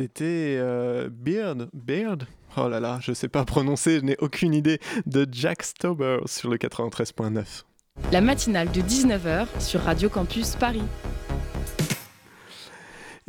[0.00, 0.58] C'était
[1.10, 2.24] Beard, Beard?
[2.56, 6.48] Oh là là, je sais pas prononcer, je n'ai aucune idée, de Jack Stauber sur
[6.48, 7.64] le 93.9.
[8.10, 10.80] La matinale de 19h sur Radio Campus Paris.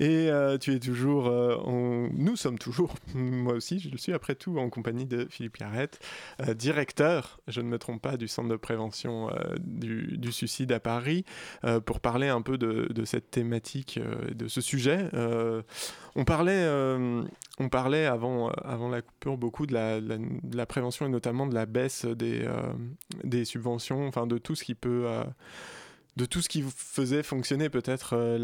[0.02, 4.34] Et euh, tu es toujours, euh, nous sommes toujours, moi aussi je le suis après
[4.34, 6.00] tout, en compagnie de Philippe Yarrette,
[6.42, 11.24] euh, directeur, je ne me trompe pas, du centre de prévention du, suicide à Paris,
[11.86, 14.00] pour parler un peu de, cette thématique,
[14.34, 15.10] de ce sujet.
[16.16, 16.66] on parlait,
[17.60, 20.18] on parlait avant, avant la coupure beaucoup de la, de
[20.56, 22.48] la, prévention et notamment de la baisse des,
[23.24, 25.06] des subventions, enfin de tout ce qui peut
[26.17, 28.38] de tout ce qui faisait fonctionner peut-être euh,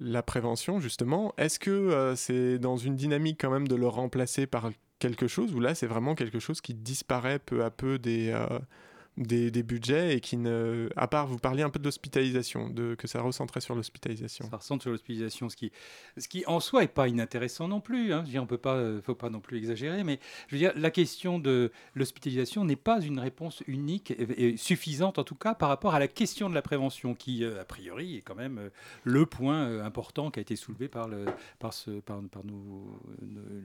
[0.00, 1.32] la, prévention, justement.
[1.38, 5.54] Est-ce que euh, c'est dans une dynamique quand même de le remplacer par quelque chose,
[5.54, 8.32] ou là c'est vraiment quelque chose qui disparaît peu à peu des,
[9.18, 10.88] des, budgets et qui ne.
[10.96, 14.48] À part, vous parliez un peu de l'hospitalisation, de, que ça recentrait sur l'hospitalisation.
[14.50, 15.70] Ça recentre sur l'hospitalisation, ce qui,
[16.16, 18.12] ce qui en soi n'est pas inintéressant non plus.
[18.12, 18.24] Hein.
[18.30, 21.38] Je on peut euh, faut pas non plus exagérer, mais je veux dire, la question
[21.38, 25.98] de l'hospitalisation n'est pas une réponse unique et, suffisante, en tout cas, par rapport à
[25.98, 28.70] la question de la prévention, qui, euh, a priori, est quand même euh,
[29.04, 31.26] le point important qui a été soulevé par, le,
[31.58, 32.98] par, ce, par, par nous,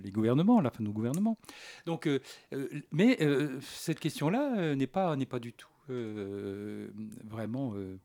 [0.03, 1.37] les gouvernements, là, enfin, nos gouvernements.
[1.85, 2.09] Donc,
[2.91, 3.17] mais
[3.61, 6.87] cette question-là n'est pas du tout euh,
[7.23, 7.97] vraiment euh,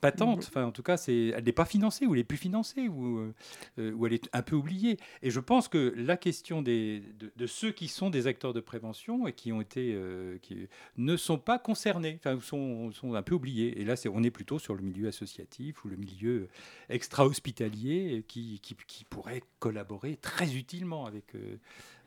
[0.00, 0.44] patente.
[0.48, 3.32] Enfin, en tout cas, c'est, elle n'est pas financée ou elle est plus financée ou,
[3.78, 4.98] euh, ou elle est un peu oubliée.
[5.22, 7.02] Et je pense que la question des,
[7.36, 9.98] de, ceux qui sont des acteurs de prévention et qui ont été,
[10.42, 13.80] qui ne sont pas concernés, enfin, sont, sont un peu oubliés.
[13.80, 16.48] Et là, c'est, on est plutôt sur le milieu associatif ou le milieu
[16.88, 21.34] extra-hospitalier qui, qui, qui, pourrait collaborer très utilement avec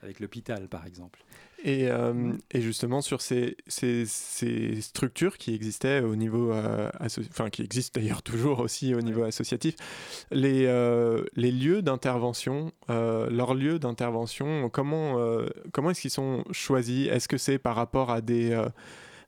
[0.01, 1.23] avec l'hôpital, par exemple.
[1.63, 6.89] Et, euh, et, justement, sur ces, ces, ces, structures qui existaient au niveau, euh,
[7.31, 9.75] enfin qui existent d'ailleurs toujours aussi au niveau associatif,
[10.31, 15.17] les, euh, les lieux d'intervention, leurs lieux d'intervention, comment,
[15.73, 17.09] comment est-ce qu'ils sont choisis?
[17.09, 18.57] Est-ce que c'est par rapport à des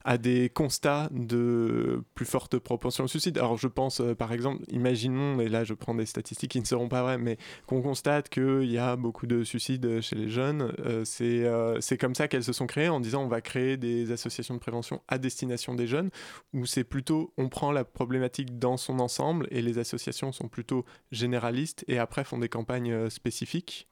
[0.04, 3.38] à des constats de plus forte proportion au suicide.
[3.38, 6.64] Alors je pense euh, par exemple, imaginons, et là je prends des statistiques qui ne
[6.64, 10.72] seront pas vraies, mais qu'on constate qu'il y a beaucoup de suicides chez les jeunes,
[10.80, 14.12] euh, euh, c'est comme ça qu'elles se sont créées en disant on va créer des
[14.12, 16.10] associations de prévention à destination des jeunes,
[16.52, 20.84] où c'est plutôt on prend la problématique dans son ensemble et les associations sont plutôt
[21.10, 23.88] généralistes et après font des campagnes spécifiques.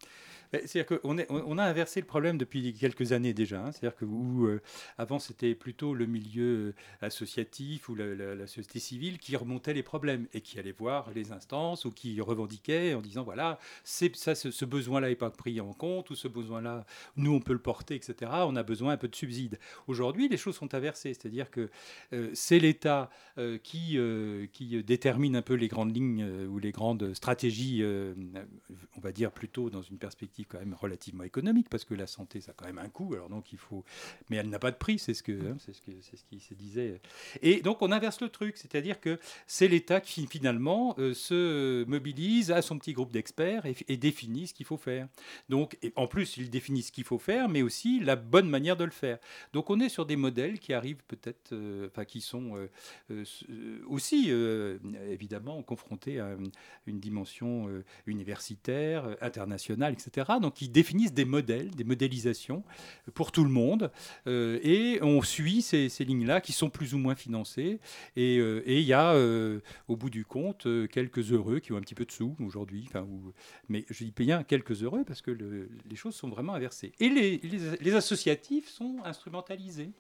[0.53, 3.65] C'est-à-dire qu'on on a inversé le problème depuis quelques années déjà.
[3.65, 3.73] Hein.
[3.73, 4.61] C'est-à-dire que euh,
[4.99, 10.27] avant, c'était plutôt le milieu euh, associatif ou la, société civile qui remontait les problèmes
[10.35, 15.09] et qui allait voir les instances ou qui revendiquait en disant voilà, ça, ce, besoin-là
[15.09, 16.85] n'est pas pris en compte ou ce besoin-là,
[17.17, 18.31] nous, on peut le porter, etc.
[18.45, 19.59] On a besoin un peu de subsides.
[19.87, 21.15] Aujourd'hui, les choses sont inversées.
[21.15, 21.71] C'est-à-dire que
[22.13, 23.11] euh, c'est l'État
[23.63, 23.99] qui
[24.85, 27.83] détermine un peu les grandes lignes ou les grandes stratégies,
[29.01, 32.41] on va dire plutôt dans une perspective quand même relativement économique parce que la santé
[32.41, 33.85] ça a quand même un coût alors donc il faut
[34.29, 37.01] mais elle n'a pas de prix c'est ce que hein, c'est ce qui se disait.
[37.43, 42.51] Et donc on inverse le truc c'est-à-dire que c'est l'État qui finalement euh, se mobilise
[42.51, 45.09] à son petit groupe d'experts et, définit ce qu'il faut faire.
[45.49, 48.85] Donc en plus il définit ce qu'il faut faire mais aussi la bonne manière de
[48.85, 49.19] le faire.
[49.53, 52.57] Donc on est sur des modèles qui arrivent peut-être euh, qui sont
[53.11, 53.25] euh,
[53.87, 54.31] aussi
[55.11, 56.37] évidemment confrontés à
[56.87, 57.69] une dimension
[58.07, 58.90] universitaire
[59.21, 62.63] internationale etc donc ils définissent des modèles, des modélisations
[63.15, 63.91] pour tout le monde,
[64.27, 67.81] euh, et on suit ces, lignes-là qui sont plus ou moins financées,
[68.17, 71.81] et euh, il y a euh, au bout du compte quelques heureux qui ont un
[71.81, 72.89] petit peu de sous aujourd'hui,
[73.69, 76.93] mais je dis bien quelques heureux parce que les choses sont vraiment inversées.
[77.01, 79.93] Et les associatifs sont instrumentalisés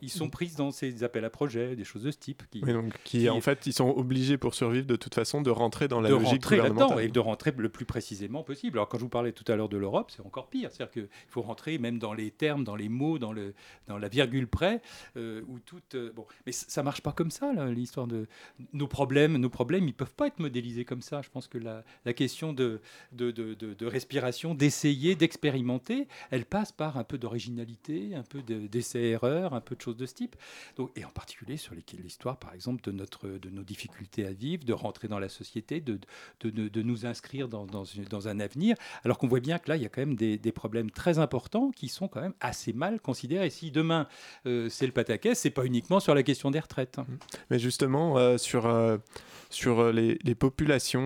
[0.00, 2.42] ils sont pris dans ces appels à projets, des choses de ce type.
[2.50, 5.88] Qui, donc, qui, en fait, ils sont obligés pour survivre de toute façon de rentrer
[5.88, 7.04] dans la logique gouvernementale.
[7.04, 8.78] et de rentrer le plus précisément possible.
[8.78, 10.70] Alors quand je vous parlais tout à l'heure de l'Europe, c'est encore pire.
[10.70, 13.54] C'est-à-dire qu'il faut rentrer même dans les termes, dans les mots, dans, le,
[13.86, 14.80] dans la virgule près,
[15.16, 15.80] euh, ou tout.
[15.94, 18.26] Euh, bon, mais ça marche pas comme ça, l'histoire de
[18.72, 19.36] nos problèmes.
[19.36, 21.22] Nos problèmes, ils peuvent pas être modélisés comme ça.
[21.22, 22.80] Je pense que la, la question de,
[23.12, 29.54] de, de, de respiration, d'essayer, d'expérimenter, elle passe par un peu d'originalité, un peu d'essai-erreur,
[29.54, 30.36] un peu de de ce type.
[30.76, 34.64] Donc, et en particulier sur l'histoire, par exemple, de, notre, de nos difficultés à vivre,
[34.64, 35.98] de rentrer dans la société, de,
[36.40, 39.76] de, de nous inscrire dans, dans, dans, un avenir, alors qu'on voit bien que là,
[39.76, 42.72] il y a quand même des, des, problèmes très importants qui sont quand même assez
[42.72, 43.50] mal considérés.
[43.50, 44.08] Si demain,
[44.46, 46.98] euh, c'est le pataquès, c'est pas uniquement sur la question des retraites.
[46.98, 47.06] Hein.
[47.50, 48.98] Mais justement, euh, sur, euh,
[49.50, 50.98] sur les, les populations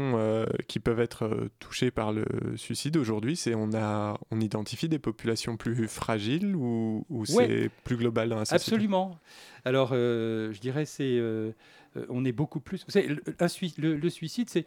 [0.68, 2.25] qui peuvent être touchées par le
[2.57, 7.97] suicide aujourd'hui, c'est on, a, on identifie des populations plus fragiles ou, ou c'est plus
[7.97, 8.72] global dans la société?
[8.77, 9.19] Absolument.
[9.65, 11.53] Alors, euh, je dirais, c'est, euh,
[11.97, 12.85] euh, on est beaucoup plus.
[12.95, 14.67] Le, le, suicide, c'est,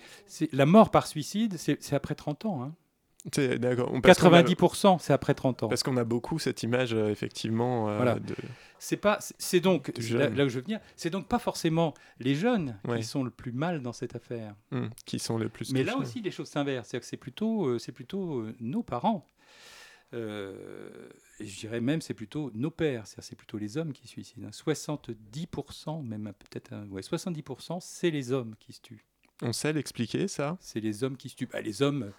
[0.54, 2.64] la mort par suicide, c'est, après 30 ans.
[2.64, 2.74] Hein.
[3.58, 3.90] D'accord.
[3.92, 5.68] On- parce qu'on a- 90%, c'est après 30 ans.
[5.68, 8.20] Parce qu'on a beaucoup cette image, euh, effectivement, euh, Voilà.
[8.20, 8.36] de...
[8.78, 9.94] C'est pas, c'est- donc là,
[10.46, 10.80] où je veux venir.
[10.96, 12.98] C'est donc pas forcément les jeunes Ouais.
[12.98, 14.54] qui sont le plus mal dans cette affaire.
[14.72, 16.90] Hmm, qui sont les plus Mais là aussi, les choses s'inversent.
[16.90, 19.28] C'est-à-dire que c'est plutôt, euh, c'est plutôt nos parents.
[21.40, 23.06] Et je dirais même, c'est plutôt nos pères.
[23.08, 24.48] C'est-à-dire c'est plutôt les hommes qui se suicident.
[24.48, 24.52] hein.
[24.52, 29.06] 70%, même peut-être, un- ouais, 70%, c'est les hommes qui se tuent.
[29.42, 30.58] On sait l'expliquer, ça?
[30.62, 31.48] C'est les hommes qui se tuent.
[31.52, 32.14] Bah, les hommes,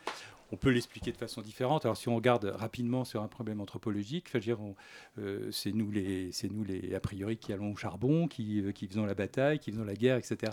[0.53, 1.85] on peut l'expliquer de façon différente.
[1.85, 4.31] Alors, si on regarde rapidement sur un problème anthropologique,
[5.19, 8.87] euh, c'est nous, les, nous les, a priori, qui allons au charbon, qui, euh, qui
[8.87, 10.53] faisons la bataille, qui faisons la guerre, etc.,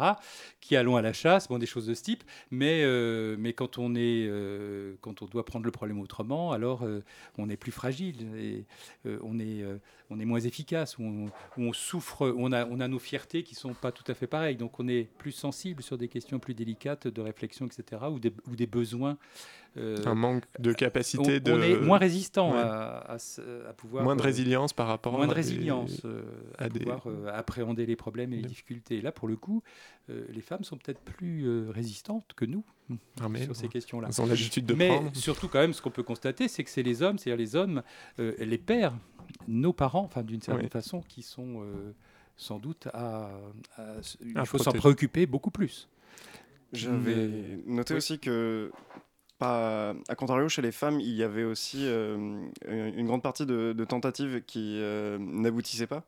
[0.60, 2.24] qui allons à la chasse, bon, des choses de ce type.
[2.50, 6.86] Mais, euh, quand, on euh, quand on doit prendre le problème autrement, alors
[7.38, 8.66] on est plus fragile et
[9.06, 9.64] on, est,
[10.14, 13.00] on est moins efficace, où on, où on souffre, où on a, on a nos
[13.00, 14.56] fiertés qui sont pas tout à fait pareilles.
[14.58, 18.32] Donc, on est plus sensible sur des questions plus délicates de réflexion, etc., ou des,
[18.50, 19.18] ou des besoins.
[19.78, 21.52] euh, Un manque de on, capacité de...
[21.52, 22.60] on est moins résistant Ouais.
[22.60, 26.22] à, à se- à pouvoir moins de euh, résilience par rapport moins de résilience euh,
[26.60, 29.02] à, à des- pouvoir appréhender les problèmes et les difficultés.
[29.02, 29.64] Là, pour le coup,
[30.10, 32.64] les femmes sont peut-être plus résistantes que nous
[33.22, 34.10] Ah, sur ces questions-là.
[34.12, 35.16] Ils ont l'habitude de Mais prendre.
[35.16, 37.82] surtout, quand même, ce qu'on peut constater, c'est que c'est les hommes, c'est-à-dire les hommes,
[38.20, 38.94] euh, les pères,
[39.48, 40.70] nos parents, enfin d'une certaine Oui.
[40.72, 41.94] façon, qui sont euh,
[42.36, 43.30] sans doute à.
[43.78, 45.88] à- il À faut s'en préoccuper beaucoup plus.
[46.74, 47.98] J'avais noté oui.
[48.00, 48.72] aussi que,
[49.38, 53.74] pas, à contrario, chez les femmes, il y avait aussi euh, une grande partie de,
[53.74, 56.04] de tentatives qui euh, n'aboutissaient pas.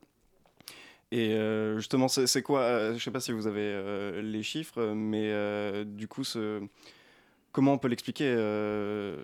[1.16, 4.44] Et euh, justement, c'est quoi euh, Je ne sais pas si vous avez euh, les
[4.44, 6.62] chiffres, mais euh, du coup, ce-
[7.52, 9.24] comment on peut l'expliquer euh,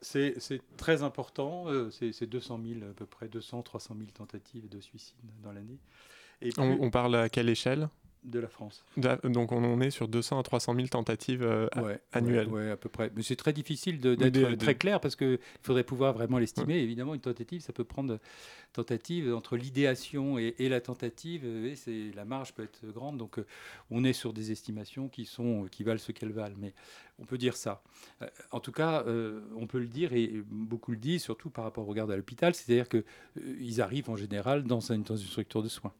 [0.00, 0.34] C'est
[0.76, 4.80] très important, euh, c'est c'est 200 000 à peu près, 200, 300 000 tentatives de
[4.80, 5.78] suicide dans l'année.
[6.80, 7.88] On parle à quelle échelle?
[8.24, 8.84] De la France.
[9.24, 12.48] Donc on en est sur 200 à 300 000 tentatives euh, Ouais, annuelles.
[12.48, 13.10] Ouais, à peu près.
[13.16, 16.78] Mais c'est très difficile d'être des- très clair parce qu'il faudrait pouvoir vraiment l'estimer.
[16.78, 18.18] Évidemment, une tentative, ça peut prendre
[18.72, 21.42] tentative entre l'idéation et, et la tentative.
[21.44, 23.16] euh, et c'est la marge peut être grande.
[23.18, 23.46] Donc, euh,
[23.90, 26.56] on est sur des estimations qui sont qui valent ce qu'elles valent.
[26.58, 26.74] Mais
[27.18, 27.82] on peut dire ça.
[28.22, 31.64] Euh, en tout cas, euh, on peut le dire et beaucoup le disent, surtout par
[31.64, 32.54] rapport au regard à l'hôpital.
[32.54, 35.92] C'est-à-dire que euh, ils arrivent en général dans, dans une structure de soins.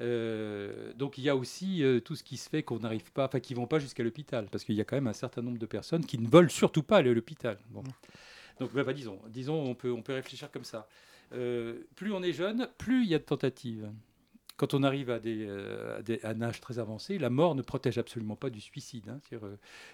[0.00, 3.26] Euh, donc il y a aussi euh, tout ce qui se fait qu'on n'arrive pas,
[3.26, 5.58] enfin qui vont pas jusqu'à l'hôpital, parce qu'il y a quand même un certain nombre
[5.58, 7.58] de personnes qui ne veulent surtout pas aller à l'hôpital.
[7.68, 7.82] Bon.
[8.58, 10.88] Donc bah, bah, disons, disons on peut on peut réfléchir comme ça.
[11.32, 13.90] Euh, plus on est jeune, plus il y a de tentatives.
[14.56, 17.62] Quand on arrive à, des, à, des- à un âge très avancé, la mort ne
[17.62, 19.08] protège absolument pas du suicide.
[19.08, 19.18] hein.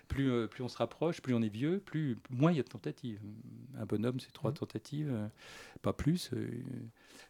[0.08, 2.68] Plus, plus on se rapproche, plus on est vieux, plus moins il y a de
[2.68, 3.20] tentatives.
[3.78, 5.28] Un bonhomme, c'est trois tentatives, euh,
[5.82, 6.30] pas plus.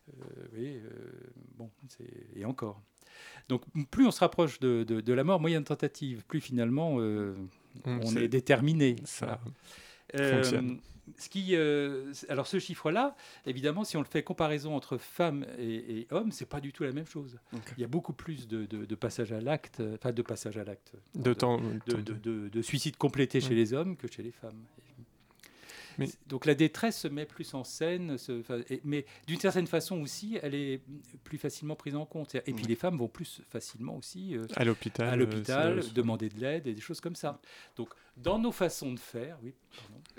[0.09, 1.11] Euh, oui, euh,
[1.57, 1.71] bon,
[2.35, 2.81] et encore.
[3.49, 7.35] Donc, plus on se rapproche de, de- de la mort, de tentatives, plus finalement euh,
[7.85, 8.97] Hum, on est déterminé.
[9.05, 9.39] Ça
[10.15, 10.81] fonctionne.
[11.19, 13.15] ce qui, euh, alors ce chiffre-là,
[13.45, 16.83] évidemment, si on le fait comparaison entre femmes et, et hommes, c'est pas du tout
[16.85, 17.39] la même chose.
[17.77, 20.65] Il y a beaucoup plus de, de- de passage à l'acte, enfin de passage à
[20.65, 20.95] l'acte,
[22.49, 23.55] de suicide complété chez Ouais.
[23.57, 24.65] les hommes que chez les femmes.
[25.99, 29.67] Mais- Donc la détresse se met plus en scène, se- enfin, et- mais d'une certaine
[29.67, 30.81] façon aussi, elle est
[31.25, 32.35] plus facilement prise en compte.
[32.35, 35.09] Et puis les femmes vont plus facilement aussi euh, à l'hôpital.
[35.09, 37.41] à euh, l'hôpital, demander de l'aide et des choses comme ça.
[37.77, 39.53] Donc dans nos façons de faire, oui.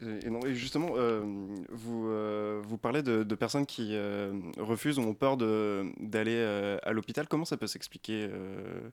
[0.01, 1.21] Et, et non, et justement, euh,
[1.69, 6.77] vous, euh, vous parlez de, de personnes qui euh, refusent ou ont peur d'aller euh,
[6.83, 7.27] à l'hôpital.
[7.27, 8.89] Comment ça peut s'expliquer euh,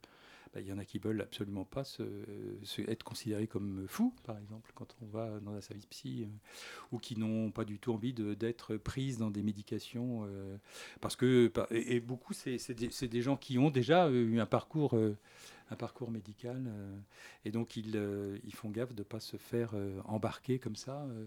[0.55, 1.83] Bah, Il y en a qui veulent absolument pas
[2.87, 6.27] être considérés comme fous, par exemple, quand on va dans un service psy, euh,
[6.93, 10.57] ou qui n'ont pas du tout envie d'être prises dans des médications, euh,
[11.01, 12.73] parce que et, beaucoup c'est
[13.09, 15.17] des, gens qui ont déjà eu un parcours, euh,
[16.09, 16.97] médical, euh,
[17.45, 21.03] et donc ils, euh, font gaffe de ne pas se faire euh, embarquer comme ça.
[21.03, 21.27] euh,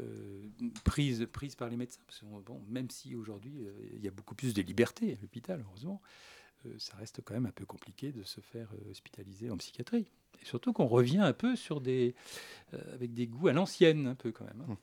[0.00, 0.48] euh,
[0.84, 2.00] prise, par les médecins.
[2.06, 5.20] Parce que, bon, même si aujourd'hui euh, il y a beaucoup plus de liberté à
[5.20, 6.41] l'hôpital, heureusement, euh,
[6.78, 10.06] ça reste quand même un peu compliqué de se faire euh, hospitaliser en psychiatrie.
[10.40, 14.44] Et surtout qu'on revient un peu euh, avec des goûts à l'ancienne, un peu quand
[14.44, 14.64] même.
[14.68, 14.76] hein.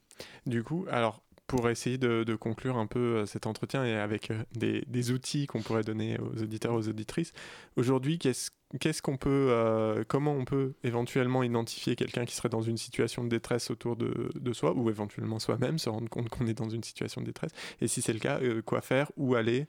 [0.45, 4.43] Du coup, alors, pour essayer de, conclure un peu euh, cet entretien et avec euh,
[4.55, 7.33] des, outils qu'on pourrait donner aux auditeurs, aux auditrices,
[7.75, 8.51] aujourd'hui, qu'est-ce
[9.19, 13.71] peut, euh, comment on peut éventuellement identifier quelqu'un qui serait dans une situation de détresse
[13.71, 17.25] autour de, soi, ou éventuellement soi-même, se rendre compte qu'on est dans une situation de
[17.25, 19.65] détresse, et si c'est le cas, euh, quoi faire, où aller?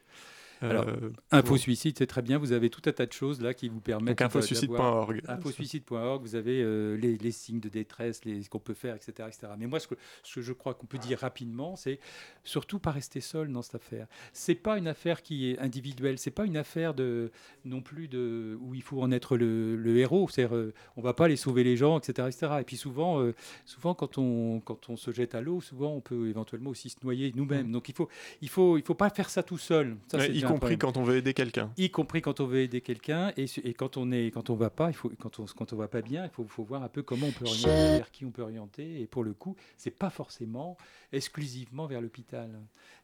[0.61, 0.87] Alors,
[1.31, 2.39] Info Suicide, c'est très bien.
[2.39, 4.19] Vous avez tout un tas de choses là qui vous permettent.
[4.19, 5.23] Donc infosuicide.org.
[5.27, 6.63] Infosuicide.org, vous avez
[6.97, 9.53] les, les, signes de détresse, les, ce qu'on peut faire, etc., etc.
[9.59, 11.99] Mais moi, ce que, ce que je crois qu'on peut dire rapidement, c'est
[12.45, 14.07] surtout pas rester seul dans cette affaire.
[14.33, 16.19] C'est pas une affaire qui est individuelle.
[16.19, 17.31] C'est pas une affaire de
[17.65, 20.29] non plus de où il faut en être le, le héros.
[20.29, 22.53] C'est-à-dire, on va pas aller sauver les gens, etc., etc.
[22.61, 23.25] Et puis souvent,
[23.65, 26.97] souvent quand on quand on se jette à l'eau, souvent on peut éventuellement aussi se
[27.03, 27.69] noyer nous-mêmes.
[27.69, 27.73] Mm.
[27.73, 28.09] Donc il faut,
[28.41, 29.97] il faut, il faut pas faire ça tout seul.
[30.09, 31.73] Ça, y compris quand on veut aider quelqu'un.
[31.77, 34.71] Y compris quand on veut aider quelqu'un et, et, quand on est, quand on va
[34.71, 36.89] pas, il faut, quand on, quand on va pas bien, il faut, faut voir un
[36.89, 39.01] peu comment on peut orienter, vers qui on peut orienter.
[39.01, 40.77] Et pour le coup, c'est pas forcément
[41.13, 42.51] exclusivement vers l'hôpital.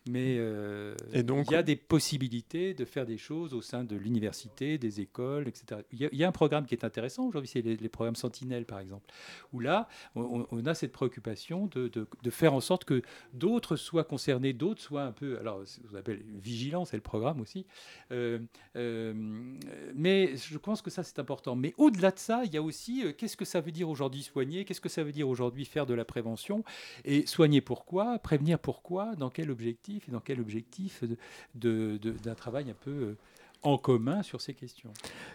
[0.09, 4.79] Mais euh, il y a des possibilités de faire des choses au sein de l'université,
[4.79, 5.81] des écoles, etc.
[5.93, 9.07] Il y, a, un programme qui est intéressant aujourd'hui, c'est les, programmes Sentinelle, par exemple,
[9.53, 14.53] où là, on, a cette préoccupation de, de, faire en sorte que d'autres soient concernés,
[14.53, 17.67] d'autres soient un peu, alors, vous appelle vigilant, c'est le programme aussi.
[18.13, 18.39] Euh,
[18.77, 19.13] euh,
[19.95, 21.57] mais je pense que ça, c'est important.
[21.57, 24.65] Mais au-delà de ça, il y a aussi, qu'est-ce que ça veut dire aujourd'hui soigner?
[24.65, 26.65] Qu'est-ce que ça veut dire aujourd'hui faire de la prévention?
[27.05, 28.19] Et soigner pourquoi?
[28.19, 29.15] Prévenir pourquoi?
[29.17, 30.09] Dans quel objectif?
[30.09, 31.05] Et dans quel objectif
[31.55, 33.17] d'un de, travail un peu euh,
[33.67, 34.93] en commun sur ces questions.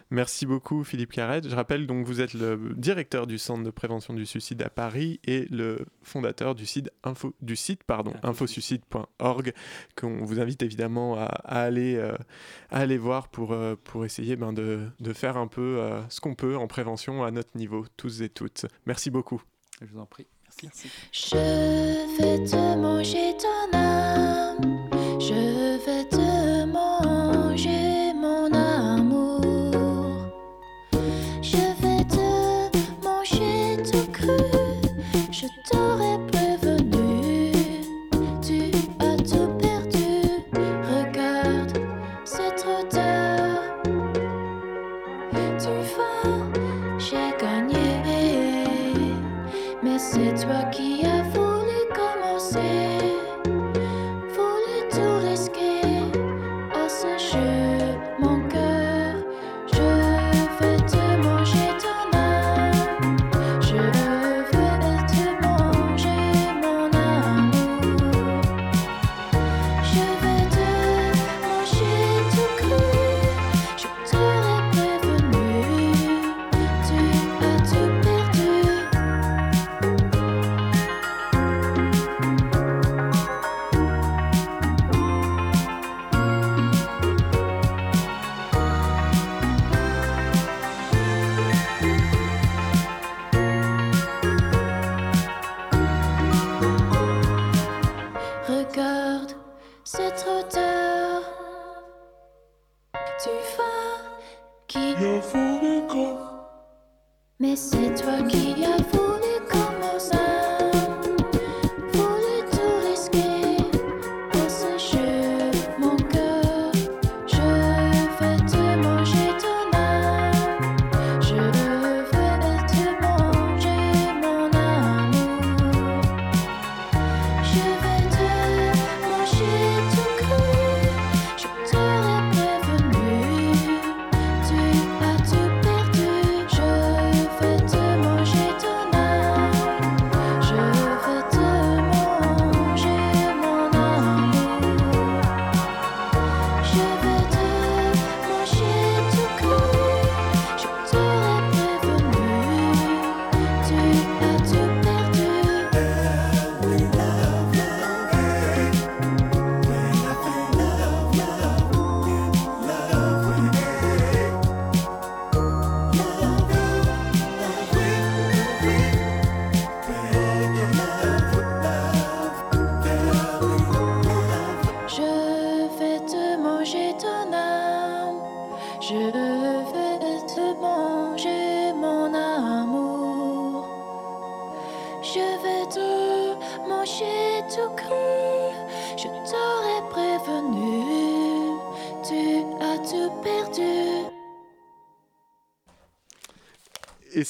[0.10, 1.50] Merci beaucoup Philippe Carrette.
[1.50, 5.20] Je rappelle donc vous êtes le directeur du Centre de prévention du suicide à Paris
[5.26, 9.54] et le fondateur du site, info, du site pardon, infosuicide.org
[9.96, 12.16] qu'on vous invite évidemment à, aller, euh,
[12.70, 16.36] à aller voir pour, euh, pour essayer ben, de, de, faire un peu ce qu'on
[16.36, 18.66] peut en prévention à notre niveau, tous et toutes.
[18.86, 19.42] Merci beaucoup.
[19.82, 20.28] Je vous en prie.
[20.64, 20.90] Merci.
[21.12, 21.36] Je
[22.18, 24.81] vais te manger ton âme.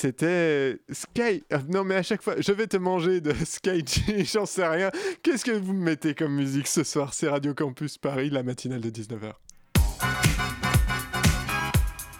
[0.01, 1.43] C'était Sky.
[1.51, 3.83] Ah, non, mais à chaque fois, je vais te manger de Sky
[4.25, 4.89] j'en sais rien.
[5.21, 7.13] Qu'est-ce que vous me mettez comme musique ce soir?
[7.13, 9.33] C'est Radio Campus Paris, la matinale de 19h.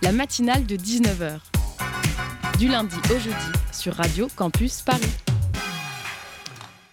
[0.04, 1.40] La matinale de 19h.
[2.60, 3.36] Du lundi au jeudi
[3.72, 5.31] sur Radio Campus Paris.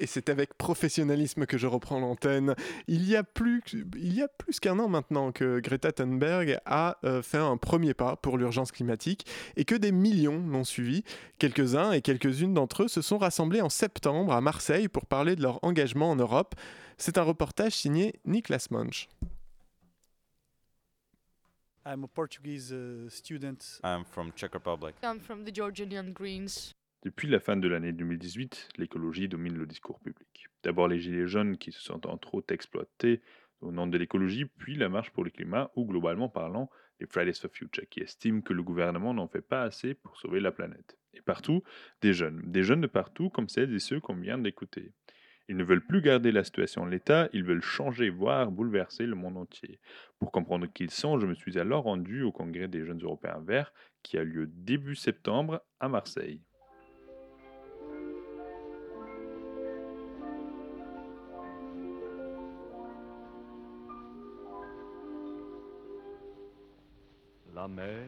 [0.01, 2.55] Et c'est avec professionnalisme que je reprends l'antenne.
[2.87, 3.63] Il y a plus,
[3.97, 7.95] il y a plus qu'un an maintenant que Greta Thunberg a euh, fait un premier
[7.95, 9.27] pas pour l'urgence climatique
[9.57, 11.05] et que des millions l'ont suivi.
[11.39, 15.43] Quelques-uns et quelques-unes d'entre eux se sont rassemblés en septembre à Marseille pour parler de
[15.43, 16.55] leur engagement en Europe.
[16.97, 19.09] C'est un reportage signé Niklas Munch.
[21.87, 23.81] I'm a Portuguese uh, student.
[23.83, 24.95] I'm from Czech Republic.
[25.03, 26.75] I'm from the Georgian Greens.
[27.05, 30.49] Depuis la fin de l'année 2018, l'écologie domine le discours public.
[30.65, 33.23] D'abord les gilets jaunes qui se sentent trop exploités
[33.61, 36.69] au nom de l'écologie, puis la marche pour le climat ou globalement parlant,
[36.99, 40.41] les Fridays for Future qui estiment que le gouvernement n'en fait pas assez pour sauver
[40.41, 40.99] la planète.
[41.15, 41.63] Et partout,
[42.03, 44.93] des jeunes, des jeunes de partout comme celles et ceux qu'on vient d'écouter.
[45.49, 49.15] Ils ne veulent plus garder la situation en l'état, ils veulent changer, voire bouleverser le
[49.15, 49.79] monde entier.
[50.19, 53.41] Pour comprendre qui ils sont, je me suis alors rendu au congrès des jeunes européens
[53.47, 53.73] verts
[54.03, 56.43] qui a lieu début septembre à Marseille.
[67.59, 68.07] La mer.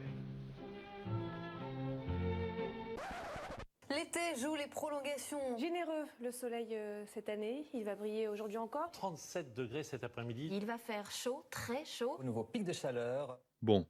[3.90, 5.58] L'été joue les prolongations.
[5.58, 7.66] Généreux le soleil euh, cette année.
[7.74, 8.92] Il va briller aujourd'hui encore.
[8.92, 10.50] 37 degrés cet après-midi.
[10.52, 12.16] Il va faire chaud, très chaud.
[12.20, 13.40] Au nouveau pic de chaleur.
[13.60, 13.88] Bon,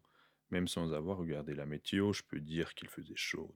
[0.48, 3.54] même sans avoir regardé la météo, je peux dire qu'il faisait chaud.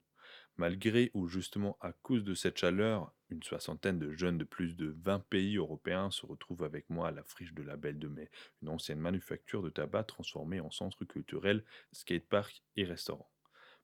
[0.56, 4.94] Malgré ou justement à cause de cette chaleur, une soixantaine de jeunes de plus de
[5.02, 8.30] 20 pays européens se retrouvent avec moi à la friche de la Belle de Mai,
[8.62, 13.28] une ancienne manufacture de tabac transformée en centre culturel, skatepark et restaurant.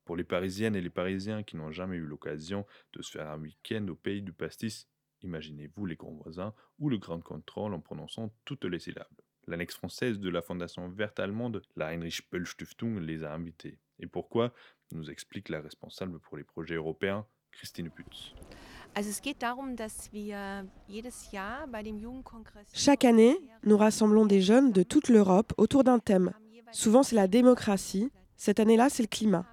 [0.05, 3.41] Pour les Parisiennes et les Parisiens qui n'ont jamais eu l'occasion de se faire un
[3.41, 4.89] week-end au pays du pastis,
[5.23, 9.07] imaginez-vous les grands voisins ou le grand contrôle en prononçant toutes les syllabes.
[9.49, 13.79] L'annexe française de la Fondation verte allemande, la Heinrich Böll Stiftung, les a invités.
[14.01, 14.53] Et pourquoi
[14.93, 18.35] nous explique la responsable pour les projets européens, Christine Putz.
[22.73, 26.33] Chaque année, nous rassemblons des jeunes de toute l'Europe autour d'un thème.
[26.73, 28.11] Souvent, c'est la démocratie.
[28.37, 29.47] Cette année-là, c'est le climat.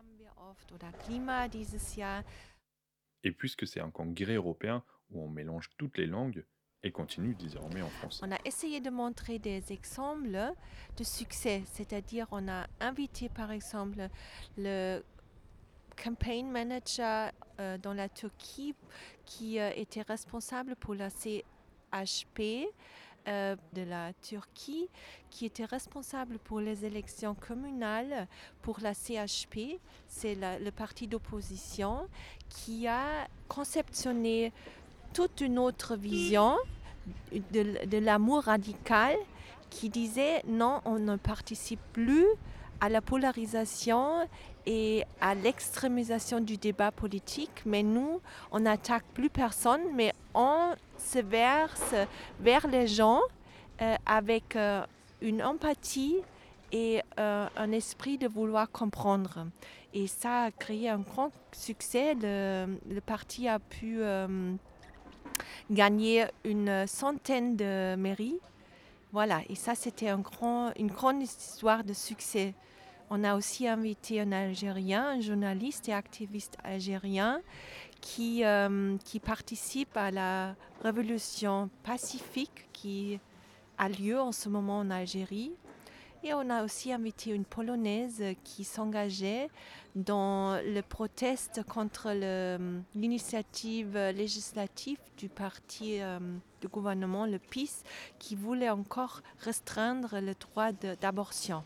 [3.23, 6.45] Et puisque c'est un congrès européen où on mélange toutes les langues,
[6.91, 8.21] continue désormais en français.
[8.23, 10.53] On a essayé de montrer des exemples
[10.97, 14.09] de succès, c'est-à-dire on a invité par exemple
[14.57, 15.01] le
[16.01, 18.75] campaign manager euh, dans la Turquie
[19.25, 22.67] qui euh, était responsable pour la CHP
[23.27, 24.88] euh, de la Turquie,
[25.29, 28.27] qui était responsable pour les élections communales
[28.61, 32.07] pour la CHP, c'est le parti d'opposition,
[32.49, 34.53] qui a conceptionné
[35.13, 36.55] toute une autre vision
[37.32, 39.16] de, de l'amour radical
[39.70, 42.26] qui disait non, on ne participe plus
[42.80, 44.28] à la polarisation
[44.66, 51.20] et à l'extrémisation du débat politique, mais nous, on n'attaque plus personne, mais on se
[51.20, 51.95] verse
[52.39, 53.22] vers les gens
[53.82, 54.86] euh, avec euh,
[55.22, 56.18] une empathie
[56.72, 59.47] et euh, un esprit de vouloir comprendre.
[59.93, 62.14] Et ça a créé un grand succès.
[62.22, 64.01] Le, le parti a pu
[65.70, 68.39] gagner une centaine de mairies.
[69.12, 70.22] Voilà, et ça, c'était une
[70.88, 72.53] grande histoire de succès.
[73.10, 77.41] On a aussi invité un Algérien, un journaliste et activiste algérien
[78.01, 83.20] qui, euh, qui participe à la révolution pacifique qui
[83.78, 85.53] a lieu en ce moment en Algérie.
[86.24, 89.49] Et on a aussi invité une Polonaise qui s'engageait
[89.95, 92.11] dans le proteste contre
[92.95, 96.20] l'initiative législative du parti euh,
[96.61, 97.84] du gouvernement, le PIS,
[98.20, 101.63] qui voulait encore restreindre le droit d'abortion.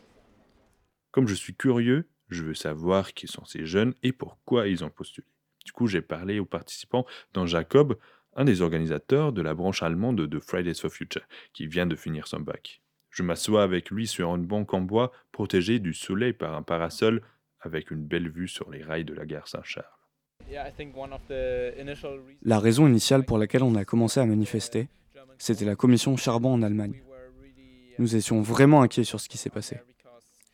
[1.10, 4.90] Comme je suis curieux, je veux savoir qui sont ces jeunes et pourquoi ils ont
[4.90, 5.26] postulé.
[5.64, 7.98] Du coup, j'ai parlé aux participants, dont Jacob,
[8.34, 11.22] un des organisateurs de la branche allemande de Fridays for Future,
[11.52, 12.81] qui vient de finir son bac.
[13.12, 17.20] Je m'assois avec lui sur une banque en bois, protégé du soleil par un parasol,
[17.60, 19.86] avec une belle vue sur les rails de la gare Saint-Charles.
[22.42, 24.88] La raison initiale pour laquelle on a commencé à manifester,
[25.36, 27.02] c'était la commission charbon en Allemagne.
[27.98, 29.78] Nous étions vraiment inquiets sur ce qui s'est passé.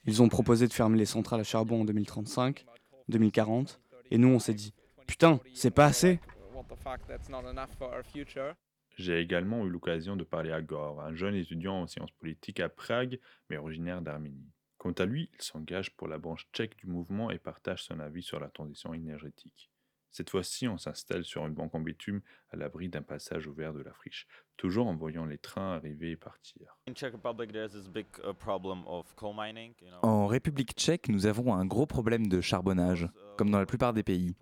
[0.05, 2.67] Ils ont proposé de fermer les centrales à charbon en 2035,
[3.09, 3.81] 2040,
[4.11, 4.75] et nous on s'est dit,
[5.07, 6.19] putain, c'est pas assez.
[8.99, 12.69] J'ai également eu l'occasion de parler à Gore, un jeune étudiant en sciences politiques à
[12.69, 14.51] Prague, mais originaire d'Arménie.
[14.77, 18.25] Quant à lui, il s'engage pour la branche tchèque du mouvement et partage son avis
[18.25, 19.71] sur la transition énergétique.
[20.11, 23.83] Cette fois-ci, on s'installe sur une banque en bitume à l'abri d'un passage ouvert de
[23.83, 24.27] la friche,
[24.57, 26.77] toujours en voyant les trains arriver et partir.
[30.03, 34.03] En République tchèque, nous avons un gros problème de charbonnage, comme dans la plupart des
[34.03, 34.35] pays.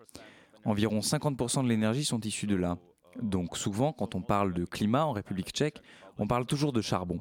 [0.65, 2.79] Environ 50% de l'énergie sont issus de là.
[3.23, 5.81] Donc souvent, quand on parle de climat en République tchèque,
[6.19, 7.21] on parle toujours de charbon.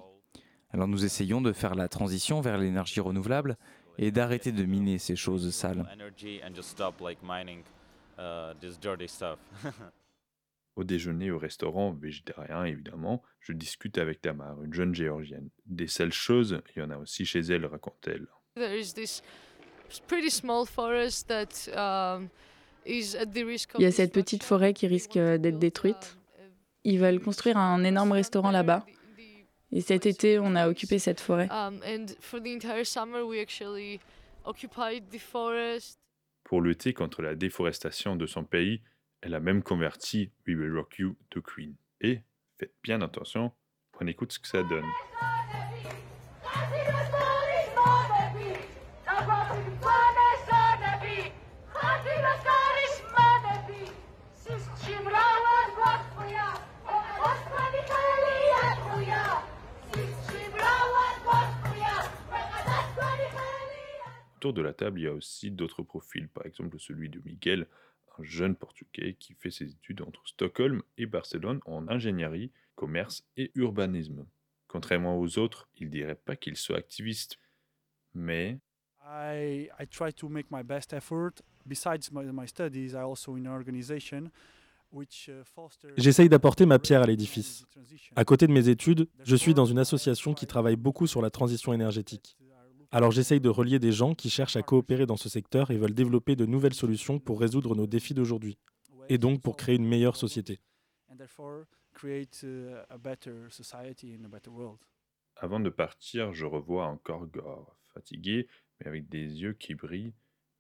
[0.72, 3.58] Alors nous essayons de faire la transition vers l'énergie renouvelable
[3.98, 5.86] et d'arrêter de miner ces choses sales.
[10.76, 15.50] Au déjeuner au restaurant, végétarien évidemment, je discute avec Tamar, une jeune géorgienne.
[15.66, 18.28] Des sales choses, il y en a aussi chez elle, raconte-t-elle.
[22.88, 23.32] Um,
[23.80, 26.18] Il y a cette petite forêt qui risque euh, d'être détruite.
[26.84, 28.86] Ils veulent construire un énorme restaurant là-bas.
[29.72, 31.50] Et cet été, on a occupé cette forêt.
[31.52, 34.00] Um, and for the entire summer, we actually
[34.46, 36.00] occupied the forest.
[36.44, 38.82] Pour lutter contre la déforestation de son pays,
[39.22, 41.74] elle a même converti We Will Rock You de Queen.
[42.02, 42.22] Et,
[42.60, 43.52] faites bien attention,
[44.00, 44.86] on écoute ce que ça donne.
[64.38, 67.68] Autour de la table, il y a aussi d'autres profils, par exemple celui de Miguel,
[68.20, 73.52] un jeune portugais qui fait ses études entre Stockholm et Barcelone en ingénierie, commerce et
[73.56, 74.26] urbanisme.
[74.68, 77.40] Contrairement aux autres, il dirait pas qu'il soit activiste,
[78.14, 78.60] mais
[79.06, 81.32] I, I try to make my best effort.
[81.66, 84.32] Besides my, my studies, I also in an organization
[84.92, 85.44] which uh,
[85.98, 87.66] J'essaye d'apporter ma pierre à l'édifice.
[88.16, 91.30] À côté de mes études, je suis dans une association qui travaille beaucoup sur la
[91.30, 92.38] transition énergétique.
[92.96, 95.94] Alors j'essaye de relier des gens qui cherchent à coopérer dans ce secteur et veulent
[95.94, 98.58] développer de nouvelles solutions pour résoudre nos défis d'aujourd'hui,
[99.10, 100.62] et donc pour créer une meilleure société.
[101.12, 104.80] and therefore create uh, a better society and a better world.
[105.36, 108.48] avant de partir, je revois encore Gore, fatigué,
[108.80, 110.14] mais avec des yeux qui brillent.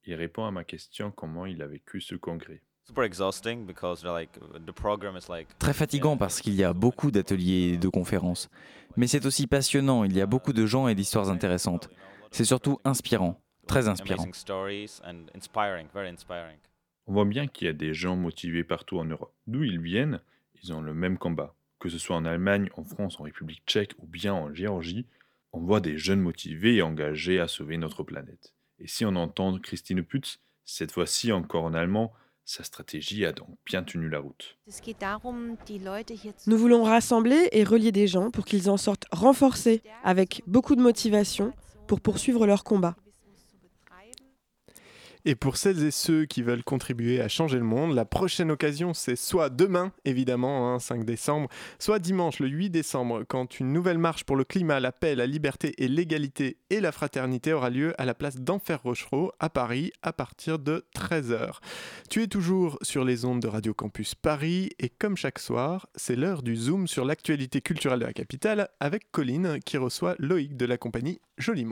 [0.03, 2.61] Il répond à ma question comment il a vécu ce congrès.
[5.57, 8.49] Très fatigant parce qu'il y a beaucoup d'ateliers et de conférences.
[8.97, 11.89] Mais c'est aussi passionnant, il y a beaucoup de gens et d'histoires intéressantes.
[12.31, 14.25] C'est surtout inspirant, très inspirant.
[17.07, 19.33] On voit bien qu'il y a des gens motivés partout en Europe.
[19.47, 20.19] D'où ils viennent,
[20.63, 21.55] ils ont le même combat.
[21.79, 25.05] Que ce soit en Allemagne, en France, en République tchèque ou bien en Géorgie,
[25.53, 28.53] on voit des jeunes motivés et engagés à sauver notre planète.
[28.79, 32.11] Et si on entend Christine Putz, cette fois-ci encore en allemand,
[32.43, 34.57] sa stratégie a donc bien tenu la route.
[36.47, 40.81] Nous voulons rassembler et relier des gens pour qu'ils en sortent renforcés, avec beaucoup de
[40.81, 41.53] motivation,
[41.87, 42.95] pour poursuivre leur combat.
[45.27, 48.93] Et pour celles et ceux qui veulent contribuer à changer le monde, la prochaine occasion,
[48.93, 51.49] c'est soit demain, évidemment, hein, 5 décembre,
[51.79, 55.25] soit dimanche, le 8 décembre, quand une nouvelle marche pour le climat, la paix, la
[55.25, 59.91] liberté et l'égalité et la fraternité aura lieu à la place d'Enfer Rochereau, à Paris,
[60.03, 61.55] à partir de 13h.
[62.09, 66.15] Tu es toujours sur les ondes de Radio Campus Paris, et comme chaque soir, c'est
[66.15, 70.65] l'heure du Zoom sur l'actualité culturelle de la capitale, avec Colline, qui reçoit Loïc de
[70.65, 71.65] la compagnie Joli.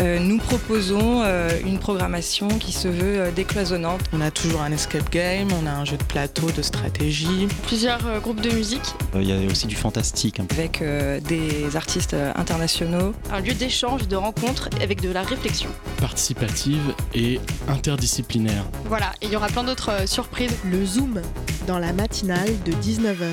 [0.00, 4.00] Euh, nous proposons euh, une programmation qui se veut euh, décloisonnante.
[4.12, 7.46] On a toujours un escape game, on a un jeu de plateau, de stratégie.
[7.66, 8.82] Plusieurs euh, groupes de musique.
[9.14, 10.40] Il y a aussi du fantastique.
[10.40, 10.46] hein.
[10.50, 13.14] Avec euh, des artistes euh, internationaux.
[13.32, 15.70] Un lieu d'échange, de rencontre avec de la réflexion.
[16.00, 18.64] participative et interdisciplinaire.
[18.86, 20.56] Voilà, et il y aura plein d'autres euh, surprises.
[20.64, 21.22] Le Zoom,
[21.68, 23.26] dans la matinale de 19h.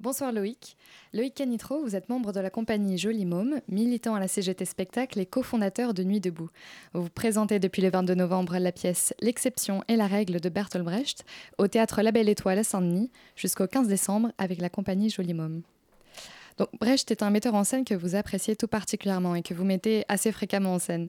[0.00, 0.76] Bonsoir Loïc.
[1.14, 5.20] Loïc Canitro, vous êtes membre de la compagnie Joli Môme, militant à la CGT Spectacle
[5.20, 6.50] et cofondateur de Nuit debout.
[6.92, 11.24] Vous présentez depuis le 22 novembre la pièce L'exception et la règle de Bertolt Brecht
[11.56, 15.62] au théâtre La Belle Étoile à Saint-Denis jusqu'au 15 décembre avec la compagnie Joli Môme.
[16.58, 19.64] Donc Brecht est un metteur en scène que vous appréciez tout particulièrement et que vous
[19.64, 21.06] mettez assez fréquemment en scène.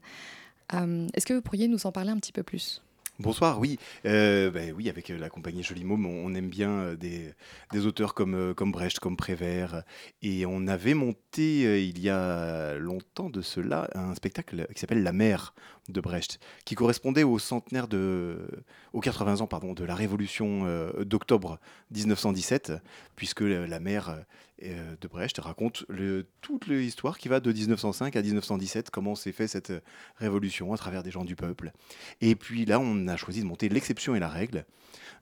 [0.75, 2.83] Euh, Est-ce que vous pourriez nous en parler un petit peu plus?
[3.17, 3.79] Bonsoir, oui.
[4.05, 8.53] Euh, ben oui, avec euh, la compagnie Joli on, aime bien euh, des, auteurs comme,
[8.53, 9.83] Brecht, comme Prévert.
[10.21, 15.13] Et on avait monté, il y a longtemps de cela, un spectacle qui s'appelle La
[15.13, 15.53] mer
[15.87, 18.49] de Brecht, qui correspondait au centenaire de.
[18.91, 20.65] aux 80 ans, pardon, de la Révolution
[20.99, 21.59] d'octobre
[21.91, 22.73] 1917,
[23.15, 24.25] puisque la mer
[24.61, 25.85] de Brecht raconte
[26.41, 29.81] toute l'histoire qui va de 1905 à 1917, comment s'est fait cette euh,
[30.17, 31.71] révolution à travers des gens du peuple.
[32.21, 34.65] Et puis là, on a choisi de monter l'exception et la règle.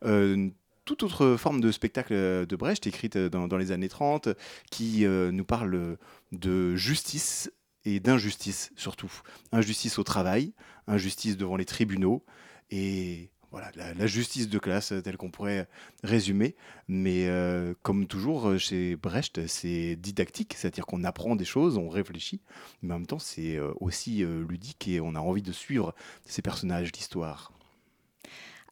[0.06, 0.50] Euh,
[0.86, 4.30] toute autre forme de spectacle euh, de Brecht, écrite euh, dans, les années 30,
[4.70, 5.98] qui euh, nous parle
[6.32, 7.52] de justice
[7.86, 9.12] et d'injustice surtout.
[9.52, 10.54] Injustice au travail,
[10.88, 12.26] injustice devant les tribunaux,
[12.70, 15.68] et voilà, la, justice de classe euh, telle qu'on pourrait
[16.04, 16.56] résumer.
[16.88, 21.88] Mais euh, comme toujours euh, chez Brecht, c'est didactique, c'est-à-dire qu'on apprend des choses, on
[21.88, 22.42] réfléchit,
[22.82, 25.94] mais en même temps c'est euh, aussi euh, ludique et on a envie de suivre
[26.26, 27.52] ces personnages, l'histoire.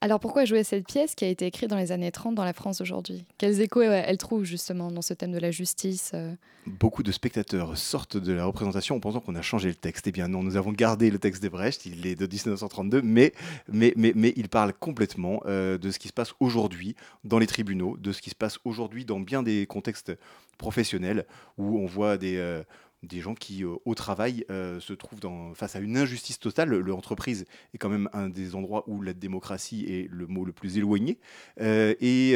[0.03, 2.53] Alors pourquoi jouer cette pièce qui a été écrite dans les années 30 dans la
[2.53, 3.23] France aujourd'hui?
[3.37, 6.33] Quels échos elle trouve justement dans ce thème de la justice euh?
[6.65, 10.07] Beaucoup de spectateurs sortent de la représentation en pensant qu'on a changé le texte.
[10.07, 13.31] Eh bien non, nous avons gardé le texte de Brecht, il est de 1932, mais,
[13.71, 17.47] mais, mais, mais il parle complètement euh, de ce qui se passe aujourd'hui dans les
[17.47, 20.17] tribunaux, de ce qui se passe aujourd'hui dans bien des contextes
[20.57, 21.27] professionnels
[21.59, 22.37] où on voit des...
[22.37, 22.63] euh,
[23.03, 25.19] des gens qui, euh, au travail, euh, se trouvent
[25.55, 26.69] face à une injustice totale.
[26.69, 30.77] L'entreprise est quand même un des endroits où la démocratie est le mot le plus
[30.77, 31.17] éloigné.
[31.59, 32.35] Euh, et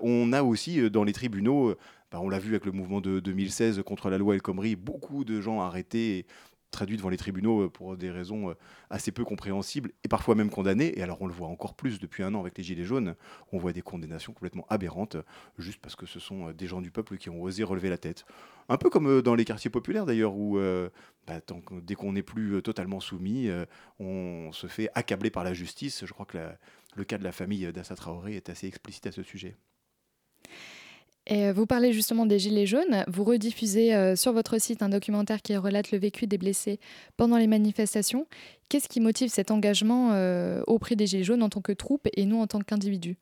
[0.00, 1.74] on a aussi dans les tribunaux,
[2.10, 5.24] bah, on l'a vu avec le mouvement de 2016 contre la loi El Khomri, beaucoup
[5.24, 6.26] de gens arrêtés
[6.74, 8.54] et traduits devant les tribunaux euh, pour des raisons euh,
[8.90, 10.98] assez peu compréhensibles et parfois même condamnés.
[10.98, 13.14] Et alors on le voit encore plus depuis un an avec les Gilets jaunes.
[13.52, 15.22] On voit des condamnations complètement aberrantes euh,
[15.58, 18.24] juste parce que ce sont des gens du peuple qui ont osé relever la tête.
[18.68, 20.58] Un peu comme dans les quartiers populaires d'ailleurs, où
[21.26, 21.40] bah,
[21.82, 23.50] dès qu'on n'est plus totalement soumis,
[24.00, 26.06] on se fait accabler par la justice.
[26.06, 26.38] Je crois que
[26.94, 29.56] le cas de la famille d'Assa Traoré est assez explicite à ce sujet.
[31.30, 33.04] Euh, vous parlez justement des Gilets jaunes.
[33.08, 36.78] Vous rediffusez euh, sur votre site un documentaire qui relate le vécu des blessés
[37.16, 38.26] pendant les manifestations.
[38.68, 42.26] Qu'est-ce qui motive cet engagement euh, auprès des Gilets jaunes en tant que troupe et
[42.26, 43.16] nous en tant qu'individus?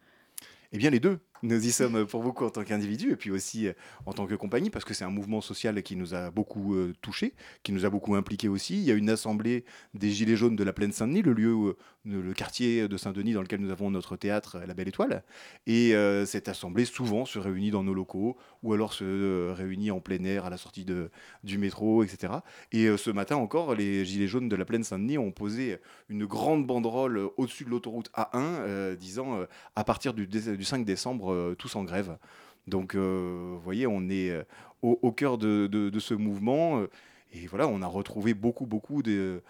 [0.73, 1.21] Eh bien les deux.
[1.43, 3.73] Nous y sommes pour beaucoup en tant qu'individus et puis aussi euh,
[4.07, 6.95] en tant que compagnie parce que c'est un mouvement social qui nous a beaucoup euh,
[7.01, 8.77] touchés, qui nous a beaucoup impliqués aussi.
[8.77, 9.65] Il y a une assemblée
[9.95, 13.43] des Gilets jaunes de la Plaine Saint-Denis, le lieu, euh, le quartier de Saint-Denis dans
[13.43, 15.23] lequel nous avons notre théâtre La Belle Étoile.
[15.67, 20.01] Et euh, cette assemblée souvent se réunit dans nos locaux ou alors se réunit en
[20.01, 21.11] plein air à la sortie de,
[21.45, 22.35] du métro, etc.
[22.73, 25.79] Et ce matin encore, les Gilets jaunes de la Plaine Saint-Denis ont posé
[26.09, 31.55] une grande banderole au-dessus de l'autoroute A1 euh, disant à partir du 5 décembre, euh,
[31.55, 32.17] tous en grève.
[32.67, 34.43] Donc, euh, vous voyez, on est euh,
[34.83, 36.83] au, cœur de, ce mouvement.
[37.33, 39.43] Et voilà, on a retrouvé beaucoup, beaucoup de,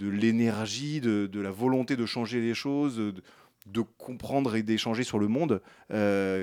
[0.00, 2.96] l'énergie, de, la volonté de changer les choses,
[3.66, 5.60] de, comprendre et d'échanger sur le monde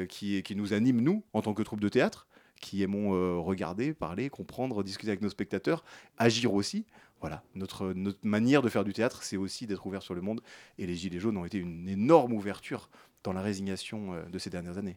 [0.09, 2.27] qui, nous anime, nous, en tant que troupe de théâtre,
[2.61, 5.83] qui aimons regarder, parler, comprendre, discuter avec nos spectateurs,
[6.17, 6.85] agir aussi.
[7.21, 7.93] Voilà, notre
[8.23, 10.41] manière de faire du théâtre, c'est aussi d'être ouvert sur le monde.
[10.77, 12.89] Et les Gilets jaunes ont été une énorme ouverture
[13.25, 14.95] dans la résignation euh, de ces dernières années.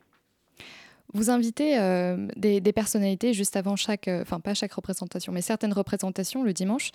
[1.15, 5.41] Vous invitez euh, des, des personnalités juste avant chaque, euh, enfin pas chaque représentation, mais
[5.41, 6.91] certaines représentations le dimanche,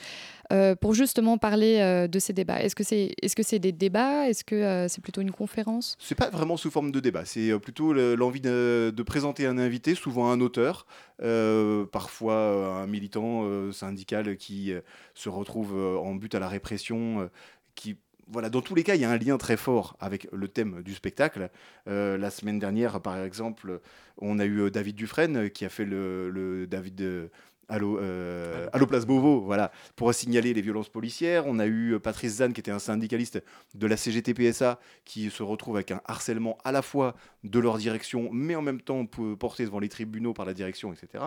[0.52, 2.62] euh, pour justement parler euh, de ces débats.
[2.62, 4.30] Est-ce que c'est est -ce c'est des débats?
[4.30, 5.98] Est-ce que euh, c'est plutôt une conférence?
[6.00, 9.58] C'est pas vraiment sous forme de débat, c'est plutôt le- l'envie de, de présenter un
[9.58, 10.86] invité, souvent un auteur,
[11.24, 14.82] euh, parfois un militant euh, syndical qui euh,
[15.16, 15.74] se retrouve
[16.10, 17.30] en but à la répression, euh,
[17.74, 20.48] qui voilà, dans tous les cas, il y a un lien très fort avec le
[20.48, 21.50] thème du spectacle.
[21.88, 23.82] Euh, la semaine dernière, par exemple,
[24.18, 27.30] on a eu euh, David Dufresne euh, qui a fait le, le David
[27.74, 31.48] Allo, euh, Allo Place Beauvau, voilà, pour signaler les violences policières.
[31.48, 33.44] On a eu euh, Patrice Zahn, qui était un syndicaliste
[33.74, 38.30] de la CGT-PSA, qui se retrouve avec un harcèlement à la fois de leur direction,
[38.32, 41.24] mais en même temps porté devant les tribunaux par la direction, etc.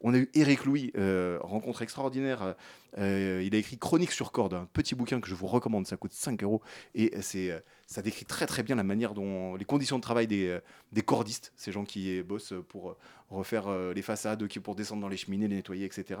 [0.00, 2.54] On a eu Eric Louis, euh, rencontre extraordinaire.
[2.96, 5.96] Euh, il a écrit Chronique sur corde, un petit bouquin que je vous recommande, ça
[5.96, 6.62] coûte 5 euros.
[6.94, 10.46] Et c'est, ça décrit très très bien la manière dont les conditions de travail des,
[10.46, 12.96] euh, cordistes, ces gens qui bossent pour euh,
[13.30, 16.20] refaire euh, les façades, pour descendre dans les cheminées, les nettoyer, etc.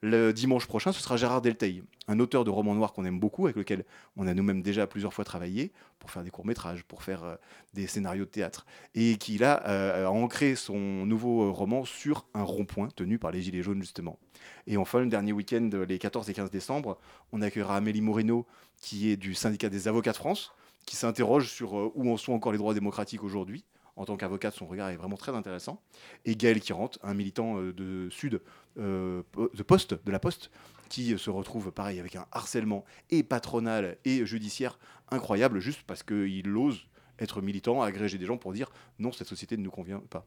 [0.00, 3.46] Le dimanche prochain, ce sera Gérard Delteil, un auteur de romans noirs qu'on aime beaucoup,
[3.46, 3.84] avec lequel
[4.16, 7.38] on a nous-mêmes déjà plusieurs fois travaillé pour faire des courts-métrages, pour faire
[7.74, 12.88] des scénarios de théâtre, et qui là a ancré son nouveau roman sur un rond-point
[12.88, 14.18] tenu par les Gilets jaunes justement.
[14.66, 16.98] Et enfin, le dernier week-end, les 14 et 15 décembre,
[17.32, 18.46] on accueillera Amélie Moreno,
[18.78, 20.52] qui est du syndicat des avocats de France,
[20.86, 23.64] qui s'interroge sur euh, où en sont encore les droits démocratiques aujourd'hui.
[23.96, 25.80] En tant qu'avocate, son regard est vraiment très intéressant.
[26.24, 28.40] Et Gaël Kirant, un militant euh, de Sud,
[28.78, 30.50] euh, de de la Poste,
[30.88, 34.78] qui euh, se retrouve pareil avec un harcèlement et patronal et judiciaire
[35.10, 36.88] incroyable, juste parce qu'il ose
[37.20, 38.68] être militant, agréger des gens pour dire
[38.98, 40.26] non, cette société ne nous convient pas.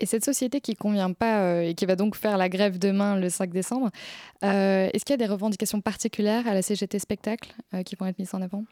[0.00, 3.16] Et cette société qui ne convient pas et qui va donc faire la grève demain,
[3.16, 3.90] le 5 décembre,
[4.42, 7.54] est-ce qu'il y a des revendications particulières à la CGT Spectacle
[7.86, 8.64] qui vont être mises en avant?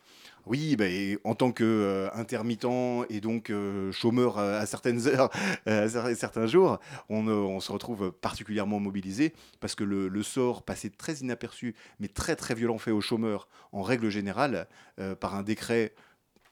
[0.47, 0.85] Oui, bah,
[1.25, 2.67] en tant qu'intermittent
[3.11, 5.31] et donc euh, chômeur à, à certaines heures,
[5.69, 6.79] euh, à cer- certains jours,
[7.09, 12.09] on, euh, se retrouve particulièrement mobilisé parce que le, le sort passé très inaperçu, mais
[12.09, 14.67] très très violent fait aux chômeurs en règle générale
[14.99, 15.95] euh, par un décret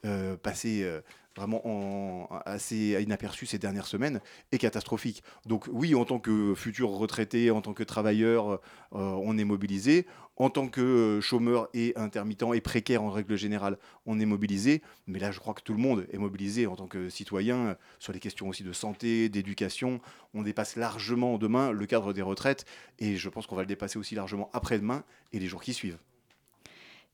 [0.07, 1.01] euh, passé euh,
[1.37, 4.21] vraiment en, assez inaperçu ces dernières semaines
[4.53, 5.23] est catastrophique.
[5.47, 8.59] Donc oui, en tant que futur retraité, en tant que travailleur, euh,
[8.93, 10.07] on est mobilisé.
[10.37, 13.77] En tant que chômeur et intermittent et précaire en règle générale,
[14.07, 14.81] on est mobilisé.
[15.07, 18.15] Mais là, je crois que tout le monde est mobilisé en tant que citoyen sur
[18.15, 20.01] les questions aussi de santé, d'éducation.
[20.33, 22.65] On dépasse largement demain le cadre des retraites
[22.99, 25.99] et je pense qu'on va le dépasser aussi largement après-demain et les jours qui suivent.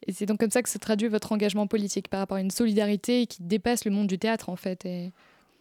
[0.07, 2.51] Et c'est donc comme ça que se traduit votre engagement politique par rapport à une
[2.51, 4.87] solidarité qui dépasse le monde du théâtre en fait.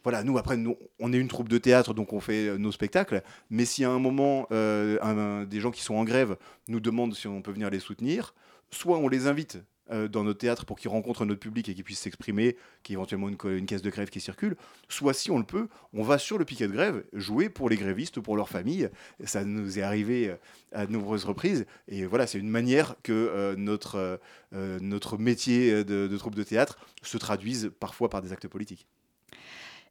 [0.05, 2.71] Voilà, nous après, nous, on est une troupe de théâtre, donc on fait euh, nos
[2.71, 3.23] spectacles.
[3.49, 7.27] Mais si à un moment, euh, des gens qui sont en grève nous demandent si
[7.27, 8.35] on peut venir les soutenir,
[8.69, 9.57] soit on les invite
[9.91, 12.95] euh, dans notre théâtre pour qu'ils rencontrent notre public et qu'ils puissent s'exprimer, qu'il y
[12.95, 14.55] ait éventuellement une, une caisse de grève qui circule,
[14.89, 17.77] soit si on le peut, on va sur le piquet de grève jouer pour les
[17.77, 18.89] grévistes, pour leurs familles.
[19.23, 20.35] Ça nous est arrivé euh,
[20.71, 21.65] à de nombreuses reprises.
[21.87, 24.19] Et voilà, c'est une manière que euh, notre,
[24.51, 28.87] notre métier de, de troupe de théâtre se traduise parfois par des actes politiques.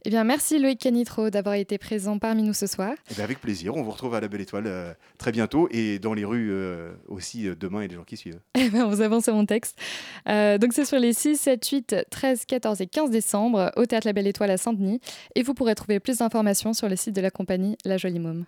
[0.07, 2.92] Eh bien, merci Loïc Canitro d'avoir été présent parmi nous ce soir.
[3.11, 5.98] Eh bien, avec plaisir, on vous retrouve à la Belle Étoile euh, très bientôt et
[5.98, 8.40] dans les rues euh, aussi euh, demain et les jours qui suivent.
[8.55, 9.78] Eh on avance sur mon texte.
[10.28, 14.07] Euh, donc, c'est sur les 6, 7, 8, 13, 14 et 15 décembre au Théâtre
[14.07, 15.00] La Belle Étoile à Saint-Denis.
[15.36, 18.44] Et vous pourrez trouver plus d'informations sur le site de la compagnie La Jolie Môme.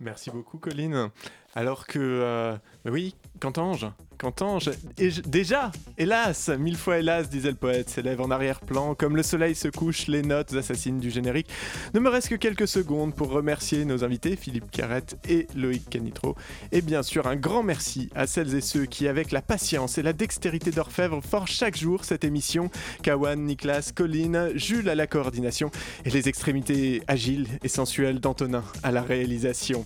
[0.00, 1.10] Merci beaucoup, Colline.
[1.54, 3.86] Alors que, euh, mais oui, Cantange,
[4.18, 9.14] Cantange, et je- déjà, hélas, mille fois hélas, disait le poète, s'élève en arrière-plan, comme
[9.14, 11.46] le soleil se couche, les notes assassines du générique.
[11.94, 16.34] Ne me reste que quelques secondes pour remercier nos invités, Philippe Carrette et Loïc Canitro.
[16.72, 20.02] Et bien sûr, un grand merci à celles et ceux qui, avec la patience et
[20.02, 22.70] la dextérité d'orfèvre, forgent chaque jour cette émission.
[23.02, 25.70] Kawan, Niklas, Colline, Jules à la coordination
[26.04, 29.84] et les extrémités agiles et sensuelles d'Antonin à la réalisation.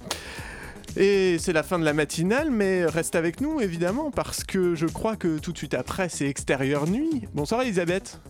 [0.97, 4.87] Et c'est la fin de la matinale, mais reste avec nous évidemment parce que je
[4.87, 7.23] crois que tout de suite après c'est extérieur nuit.
[7.35, 8.21] Bonsoir Elisabeth.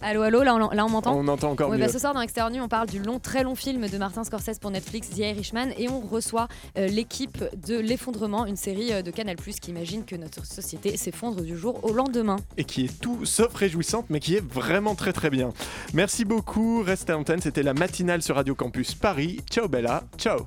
[0.00, 1.84] Allô, allô, là on, là, on m'entend On entend encore Oui, mieux.
[1.86, 4.24] bah, ce soir dans Extérieur Nuit, on parle du long, très long film de Martin
[4.24, 9.02] Scorsese pour Netflix, The Irishman, et on reçoit euh, l'équipe de L'Effondrement, une série euh,
[9.02, 12.36] de Canal+, qui imagine que notre société s'effondre du jour au lendemain.
[12.56, 15.52] Et qui est tout sauf réjouissante, mais qui est vraiment très très bien.
[15.94, 19.38] Merci beaucoup, reste à l'antenne, c'était la matinale sur Radio Campus Paris.
[19.48, 20.38] Ciao Bella, ciao